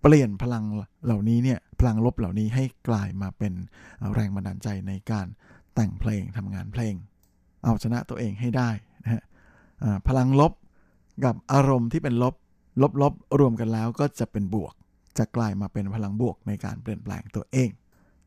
[0.01, 0.63] เปลี่ยนพลัง
[1.05, 3.53] เหล่านี้เนี่ยพลังลบเหล่านี้ให้กลายมาเป็น
[4.13, 5.27] แรงบันดาลใจในการ
[5.75, 6.93] แต่งเพลงทำงานเพลง
[7.63, 8.69] เอาชนะตัวเองให้ได้
[9.03, 9.23] นะฮะ
[10.07, 10.51] พลังลบ
[11.25, 12.35] กับอารมณ์ที่เป็นลบ
[13.01, 14.73] ลบๆรวมกันแล้วก็จะเป็นบวก
[15.17, 17.69] จะกลายมาเป็นพลังบวกในการเปลี่ยนแปลงตัวเอง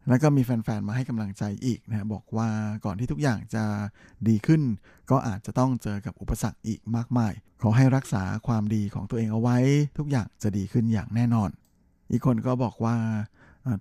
[0.09, 2.49] แล้วก็มีแฟนๆ มาให้กำลังใจอีกนะบอกว่า
[2.85, 3.65] ก่อนที่ทุกอย่างจะ
[4.29, 4.63] ดีขึ้น
[5.11, 7.33] ก็อาจจะต้องเจอกับอุปสรรคอีกมากมาย
[7.63, 9.59] ขอให้รักษาความดีของตัวเองเอาไว้
[9.99, 11.51] ทุกอย่างจะดีขึ้นอย่างแน่นอน
[12.11, 12.97] อีกคนก็บอกว่า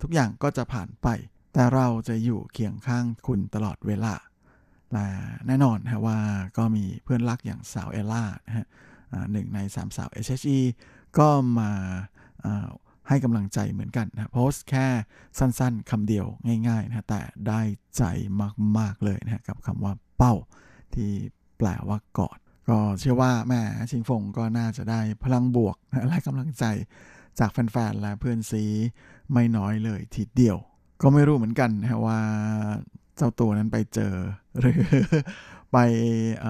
[0.01, 1.07] ทุกอย่างก็จะผ่านไป
[1.53, 4.13] แต่เราจะอยู่เคียงข้างคุณตลอดเวลา
[4.93, 5.07] และ
[5.47, 6.19] แน่นอนนะฮะว่า
[6.57, 8.65] ก็มีเพื่อนรักอย่างสาวเอลล่านะฮะ
[9.31, 10.59] หนึ่งในสามสาว HHE
[11.17, 11.27] ก็
[11.59, 11.71] มา
[13.09, 14.87] ให้กำลังใจเหมือนกันนะโพสต์แค่
[15.39, 16.25] สั้นๆคำเดียว
[16.67, 17.61] ง่ายๆนะแต่ได้
[17.97, 18.03] ใจ
[18.77, 20.33] มากๆเลยนะกับคำว่าเป้า
[20.93, 21.11] ที่
[21.57, 22.37] แปลว่ากอด
[22.69, 23.61] ก็เชื่อว่าแม่
[23.91, 26.65] ชิงฟงก็น่าจะได้พลังบวกนะและกำลังใจ
[27.39, 28.63] จากแฟนๆและเพื่อนซี
[29.33, 30.57] ไม่น้อยเลยทีเดียว
[31.01, 32.19] ก็ไม่รู้เหมือนกันนะว่า
[33.17, 34.13] เจ้าตัวนั้นไปเจอ
[34.59, 34.81] หรือ
[35.71, 35.77] ไป
[36.43, 36.45] อ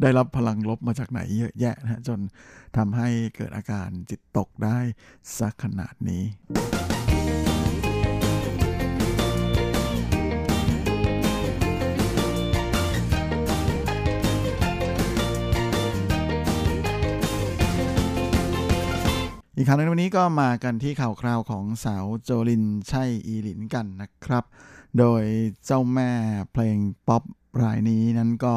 [0.00, 2.20] ได้รับพลังลบมาจากไหนเยอะแยะนะจน
[2.76, 4.78] ทำให้เกิดอาการจิตตกได้
[5.38, 6.24] สักขนาดนี้
[19.58, 24.44] อีกครั้งในวันนี้ก็มากันที่ข่าวคราวของสาวโจลินไช่อีหลินกันนะครับ
[24.98, 25.22] โดย
[25.64, 26.10] เจ้าแม่
[26.52, 26.78] เพลง
[27.08, 27.22] ป๊อป
[27.62, 28.56] รายนี้นั้นก็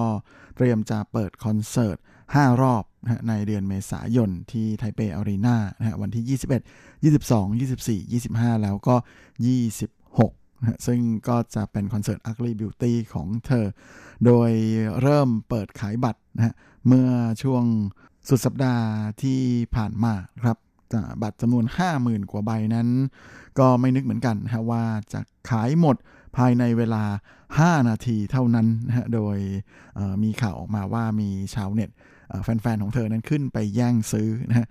[0.55, 1.97] เตรียมจะเปิดคอนเสิร์ต
[2.29, 2.83] 5 รอบ
[3.27, 5.57] ในเดือนเมษายนที่ไทเปอารีนา
[6.01, 6.39] วันที่
[7.03, 8.95] 21 22 24 25 แล้วก็
[10.09, 13.65] 26 ซึ่งก็จะเป็นคอนเสิร์ต Ugly Beauty ของเธอ
[14.25, 14.51] โดย
[15.01, 16.55] เริ่มเปิดขายบัตรนะ
[16.87, 17.09] เมื่อ
[17.43, 17.63] ช่วง
[18.29, 18.85] สุดสัปดาห์
[19.21, 19.39] ที่
[19.75, 20.13] ผ่านมา
[20.43, 20.57] ครับ
[21.21, 21.65] บัตรจำนวน
[21.97, 22.87] 50,000 กว่าใบนั้น
[23.59, 24.83] ก็ไม่นึกเหมือนกันนะว่า
[25.13, 25.95] จะขายหมด
[26.37, 27.03] ภายในเวลา
[27.45, 29.37] 5 นาทีเท่านั้นนะฮะ โดย
[30.23, 31.89] มีข่าวออกมาว่ามีชาวเน็ต
[32.43, 34.67] แฟนๆ ของเธอนั้นขึ้นไปแย่งซื้อนะฮะ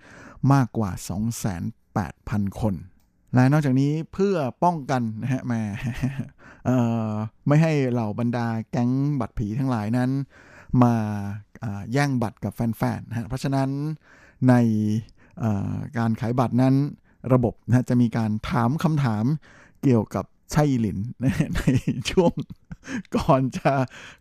[0.53, 0.91] มากกว่า
[1.75, 2.75] 28,000 คน
[3.33, 5.61] และนอกจากนี้เพื่อป้องกันนะฮะแหมา
[6.65, 6.77] เอ่
[7.09, 7.11] อ
[7.47, 10.09] ไม่ให้เหล่าบรรดาแก๊งบัตรผีทั้งหลายนั้น
[10.83, 10.93] มา
[11.93, 13.69] แย่งบัตรกับแฟนๆนะฮะเพราะฉะนั้น
[14.49, 14.53] ใน
[15.97, 16.75] การขายบัตรนั้น
[17.33, 19.25] ระบบนะจะมีการถามคำถาม
[19.83, 20.99] เกี่ยวกับ ไช่หลิน
[21.55, 21.59] ใน
[22.11, 22.33] ช่วง
[23.15, 23.73] ก่อนจะ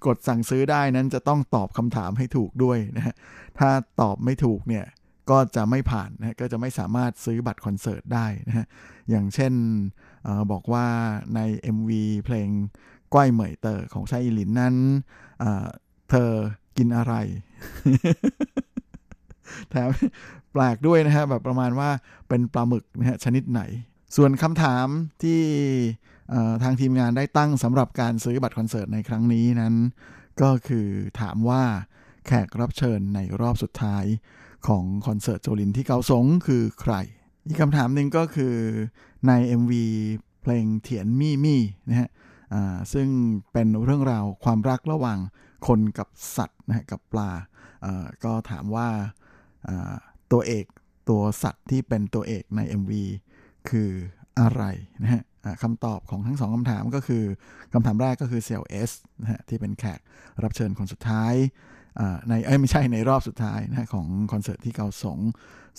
[0.06, 3.14] กดสั่งซื้อได้นั้นจะต้องตอบคำถามให้ถูกด้วยนะฮะ
[3.58, 3.70] ถ้า
[4.00, 4.86] ตอบไม่ถูกเนี่ย
[5.30, 8.66] ก็จะไม่ผ่านนะฮะก็จะไม่สามารถซื้อบัตรคอนเสิร์ตได้นะฮะ
[9.10, 9.52] อย่างเช่น
[10.26, 10.86] ออบอกว่า
[11.34, 11.40] ใน
[11.76, 11.90] MV
[12.24, 12.48] เพลง
[13.14, 14.74] ก้อยเหมยเตอร์ของไช่หลินนั้น
[15.38, 16.30] เเธอ
[16.76, 17.14] กินอะไร
[19.70, 19.88] แถม
[20.52, 21.90] แปลกด้วยนะฮะแบบประมาณว่า
[22.28, 23.62] เป็นปลาหมึกนะฮะชนิดไหน
[24.16, 24.86] ส่วนคำถาม
[25.22, 25.40] ที่
[26.62, 29.74] ทางทีมงานได้ตั้งสำหรับการซื้อบัตรคอนเสิร์ตในครั้งนี้นั้น
[30.42, 30.88] ก็คือ
[31.20, 31.62] ถามว่า
[32.26, 34.04] แขกรับเชิญในรอบสุดท้าย
[34.66, 36.94] ของคอนเสิร์ตโจลินที่เกาสงคือใคร
[37.46, 38.54] อีกคำถามหนึ่งก็คือ
[39.26, 39.72] ใน MV
[40.42, 42.10] เพลงเถียนมี่มี่นะฮะ
[42.92, 43.08] ซึ่ง
[43.52, 45.18] เป็นเรื่องราวความรักระหว่าง
[45.66, 47.30] คนกับสัตว์นะฮะกับปลา
[48.24, 48.88] ก็ถามว่า
[50.32, 50.66] ตัวเอก
[51.08, 52.92] ตัวสัตว์ที่เป็นตัวเอกใน MV
[53.70, 53.90] คือ
[54.40, 54.62] อะไร
[55.02, 55.22] นะฮะ
[55.62, 57.24] คำตอบของทั้งสองคำถามก็คือ
[57.72, 58.90] คำถามแรกก็คือเซลเอส
[59.20, 60.00] นะฮะที่เป็นแขก
[60.42, 61.34] รับเชิญคนสุดท้าย
[62.28, 65.18] ในเอ้ยไม่ใช่ในรอบสุดท้ายนะของคอนเสิร์ตที่เกาสง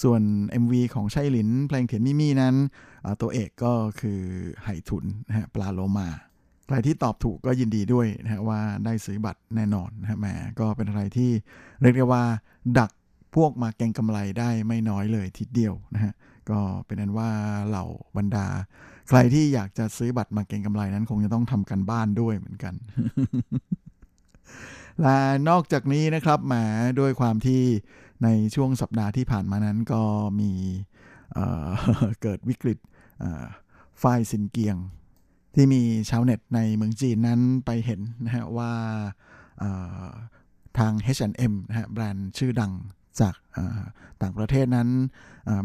[0.04, 0.22] ส่วน
[0.64, 2.56] MV ของชัยหลินเพลงเถียนมิมี่นั้น
[3.22, 4.20] ตัวเอกก็คือ
[4.64, 6.10] ไหถุนนะฮะปลาโลมา
[6.68, 10.28] ใครที่ตอบถูกก็ยินดีด้วยนะฮะว่าได้ซื้อบัตรแน่นอนนะฮะแหม
[10.60, 11.32] ก็เป็นอะไรที่
[11.82, 12.24] เรียกได้ว่า
[12.80, 12.92] ดัก
[13.36, 16.14] พวกมาแกงกำไรได้ไม่น้อยเลยทีเดียวนะฮะ
[16.50, 17.30] ก็เป็นนั้นว่า
[17.68, 17.86] เหล่า
[18.18, 18.48] บรรดา
[19.10, 22.74] ใครที่อยากจะซื้อบัตรมาเก็งกำไรนั้น คงจะต้องทำกันบ้านด้วยเหมือนกัน
[25.02, 25.18] และ
[25.50, 26.54] นอกจากนี้นะครับแหม
[27.00, 27.62] ด้วยความที่
[28.24, 30.04] ในช่วงสัปดาห์ที่ผ่านมานั้นก็
[30.40, 30.52] มี
[31.34, 32.78] เเกิดวิกฤต
[33.20, 33.46] เอ่อ
[34.02, 34.78] ฝ้ายซินเกียง
[35.56, 38.72] ที่มีชาวเน็ตในเมืองจีนนั้นไปเห็นนะฮะว่า
[40.78, 42.72] ทาง H&M นะฮะแบรนด์ชื่อดัง
[43.22, 43.36] จาก
[44.22, 44.90] ต่างประเทศนั้น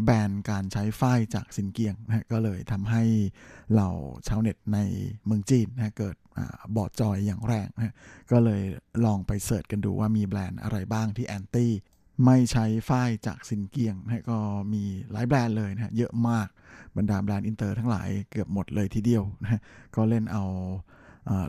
[0.03, 3.03] แบนการใช้ฝ้ายจากซินเกียงนะฮะก็เลยทำให้
[3.71, 3.91] เหล่า
[4.27, 4.79] ชาวเน็ตใน
[5.25, 6.41] เมืองจีนนะฮะเกิด
[6.75, 7.93] บอยคอตอย่างแรงนะฮะ
[8.31, 8.61] ก็เลย
[9.05, 11.71] ลองไป search กันดูว่ามีแบรนด์อะไรบ้างที่แอนตี้
[12.25, 14.37] ไม่ใช้ฝ้ายจากซินเกียงนะฮะก็
[14.73, 16.47] มีหลายแบรนด์เลยนะฮะเยอะมาก
[16.97, 19.61] บรรดาแบรนด์อินเตอร์ทั้งหลายเกือบหมดเลยทีเดียวนะฮะ
[19.95, 20.45] ก็เล่นเอา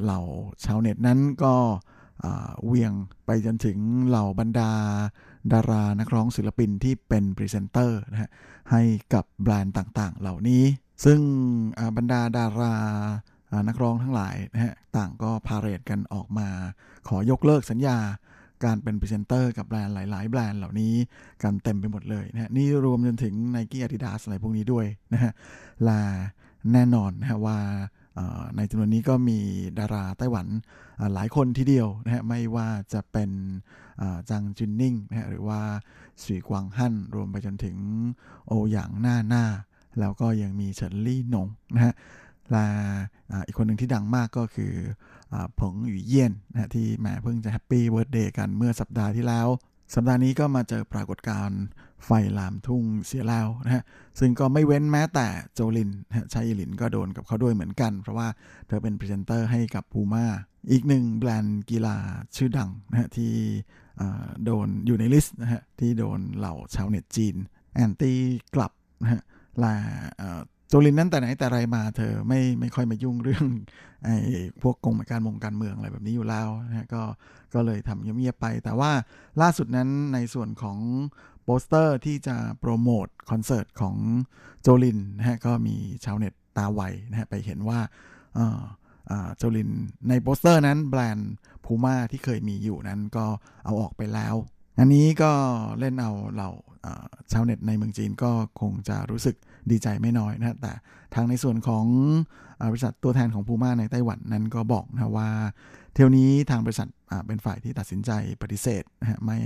[0.02, 0.20] เหล่า
[0.64, 1.54] ชาวเน็ตนั้นก็
[2.66, 2.92] เหวี่ยง
[3.26, 4.70] ไปจนถึงเหล่าบรรดา
[5.52, 8.30] ดารานักร้องศิลปินที่เป็นพรีเซนเตอร์นะฮะ
[8.70, 8.82] ให้
[9.14, 10.64] กับแบรนด์ต่างๆ เหล่านี้
[11.04, 11.20] ซึ่ง
[11.96, 12.74] บรรดาดารา
[13.68, 16.48] นักร้องทั้งหลายนะฮะต่างก็พาเหรดกันออกมา
[17.08, 17.98] ขอยกเลิกสัญญา
[18.64, 20.94] การเป็นพรีเซนเตอร์กับแบรนด์หลาย ๆ แบรนด์เหล่านี้
[21.42, 25.32] กันเต็มไปหมดเลยนะฮะนี่รวมจนถึง n i กี้อาดิดาสอะไรพวกนี้ด้วยนะฮะ
[25.84, 26.00] และ
[26.72, 27.58] แน่นอนนะฮะว่า
[28.56, 29.38] ในจำนวนนี้ก็มี
[29.78, 30.46] ดาราไต้หวัน
[31.14, 33.30] หลายคนทีเดียวนะฮะไม่ว่าจะเป็น
[34.30, 35.60] จางจวินหนิงนะฮะหรือว่า
[36.22, 37.76] สวี่กวางฮั่นรวมไปจนถึง
[38.46, 39.44] โอหยางหน้าหน้า
[40.00, 41.94] แล้วก็ยังมีเฉินลี่หนงนะฮะ
[42.50, 42.66] และ
[43.46, 44.72] อีกคนหนึ่งที่ดังมากก็คือ
[45.58, 49.48] เผิงหยู่เยี่ยนนะฮะที่แหมเพิ่งจะ happy birthday กันเมื่อสัปดาห์ที่แล้ว
[49.94, 51.60] สัปดาห์นี้ก็มาเจอปรากฏการณ์
[52.04, 53.82] ไฟลามทุ่งเสียแล้วนะฮะ
[54.18, 58.28] ซึ่งก็ไม่เว้นแม้แต่โจลินนะไช่อีหลินก็โดนกับเขาด้วยเหมือนกัน เพราะว่า
[58.66, 60.24] เธอเป็นพรีเซนเตอร์ให้กับพูม่า
[60.70, 61.96] อีกหนึ่งแบรนด์กีฬา
[62.36, 63.32] ชื่อดังนะฮะที่
[64.44, 67.36] โดนอยู่ใน list นะฮะที่โดนเหล่าชาวเน็ตจีน
[67.74, 68.18] แอนตี้
[68.54, 68.72] กลับ
[69.02, 69.22] นะฮะ
[69.60, 69.74] และ
[70.68, 73.46] โจลินนั้นแต่ไหนแต่ไรมาเธอไม่ไม่ค่อยมายุ่งเรื่อง
[74.04, 74.16] ไอ้
[74.62, 77.02] พวกกงการมงการเมืองอะไรแบบนี้อยู่แล้วนะฮะก็
[77.54, 78.90] ก็เลยทำเงียบๆไป แต่ว่า
[79.40, 80.78] ล่าสุดนั้นในส่วนของ
[81.46, 83.96] โปสเตอร์ที่จะโปรโมทคอนเสิร์ตของ
[84.62, 86.80] โจลินนะฮะก็มีชาวเน็ตตาไว
[87.10, 87.80] นะฮะไปเห็นว่า
[89.36, 89.70] โจลิน
[90.08, 91.32] ในโปสเตอร์นั้นแบรนด์
[91.64, 93.26] พูม่าที่เคยมีอยู่นั้นก็
[93.64, 94.34] เอาออกไปแล้ว
[94.78, 95.32] อันนี้ก็
[95.78, 96.50] เล่นเอาเหล่า
[97.32, 98.30] ชาวเน็ตในเมืองจีนก็
[98.60, 99.36] คงจะรู้สึก
[99.70, 100.72] ดีใจไม่น้อยนะแต่
[101.14, 101.84] ทางในส่วนของ
[102.60, 105.30] อบริษัทตัวแทนของพูม่าในไต้หวันนั้นก็บอกนะว่า
[105.96, 106.88] เที่ยวนี้ทางบริษัท
[107.26, 108.10] เป็นฝ่ายที่ตัดสินใจ
[108.42, 109.38] ปฏิเสธนะฮะไม่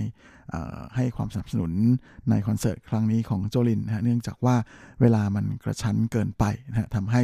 [0.97, 1.73] ให้ความสนับสนุน
[2.31, 4.57] ในคอนเสิร์ตครั้งนี้ของโจลินนะฮะเนื่องจากว่า
[5.01, 7.23] เวลามันกระชั้นเกินไปนะฮะทำให้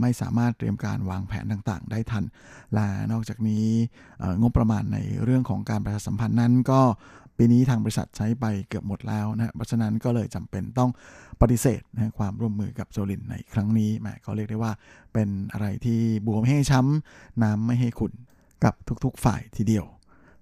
[0.00, 2.24] ไม่สามารถเตรียมการวางแผนต่างๆ ได้ทัน
[2.74, 3.66] และนอกจากนี้
[4.40, 6.80] งบประมาณในเรื่องของการประชาสัมพันธ์นั้นก็
[7.36, 10.90] ปีนี้ทางบริษัทใช้ไปเกือบหมดแล้วนะเพราะฉะนั้นก็เลยจำเป็นต้อง
[11.40, 14.72] ปฏิเสธนะความร่วมมือกับโจลินในครั้งนี้แหมก็เรียกได้ว่า
[15.12, 18.12] เป็นอะไรที่บวมให้ช้ำน้ำไม่ให้ขุ่น
[18.64, 19.84] กับทุกๆฝ่ายทีเดียว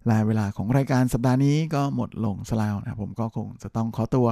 [0.07, 4.27] และเวลาของรายการสัปดาห์นี้ก็หมดลงสล้วนะครับผมก็คงจะต้องขอตัว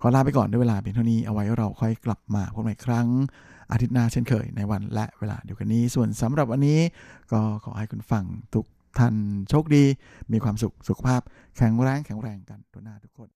[0.00, 3.08] ขอลาไปก่อนด้วยเวลาเพียงเท่านี้เอาไว้เราค่อยกลับมาพบกันอีกครั้ง
[3.72, 6.80] อาทิตย์หน้าเช่นเคยในวันและเวลาเดียวกันนี้ ส่วนสำหรับวันนี้
[7.32, 8.24] ก็ขอให้คุณฟัง
[8.54, 8.66] ทุก
[8.98, 9.14] ท่าน
[9.50, 9.84] โชคดี
[10.32, 11.20] มีความสุขสุขภาพ
[11.56, 13.28] แข็งแรงแข็งแรงกันทุกหน้าทุกคน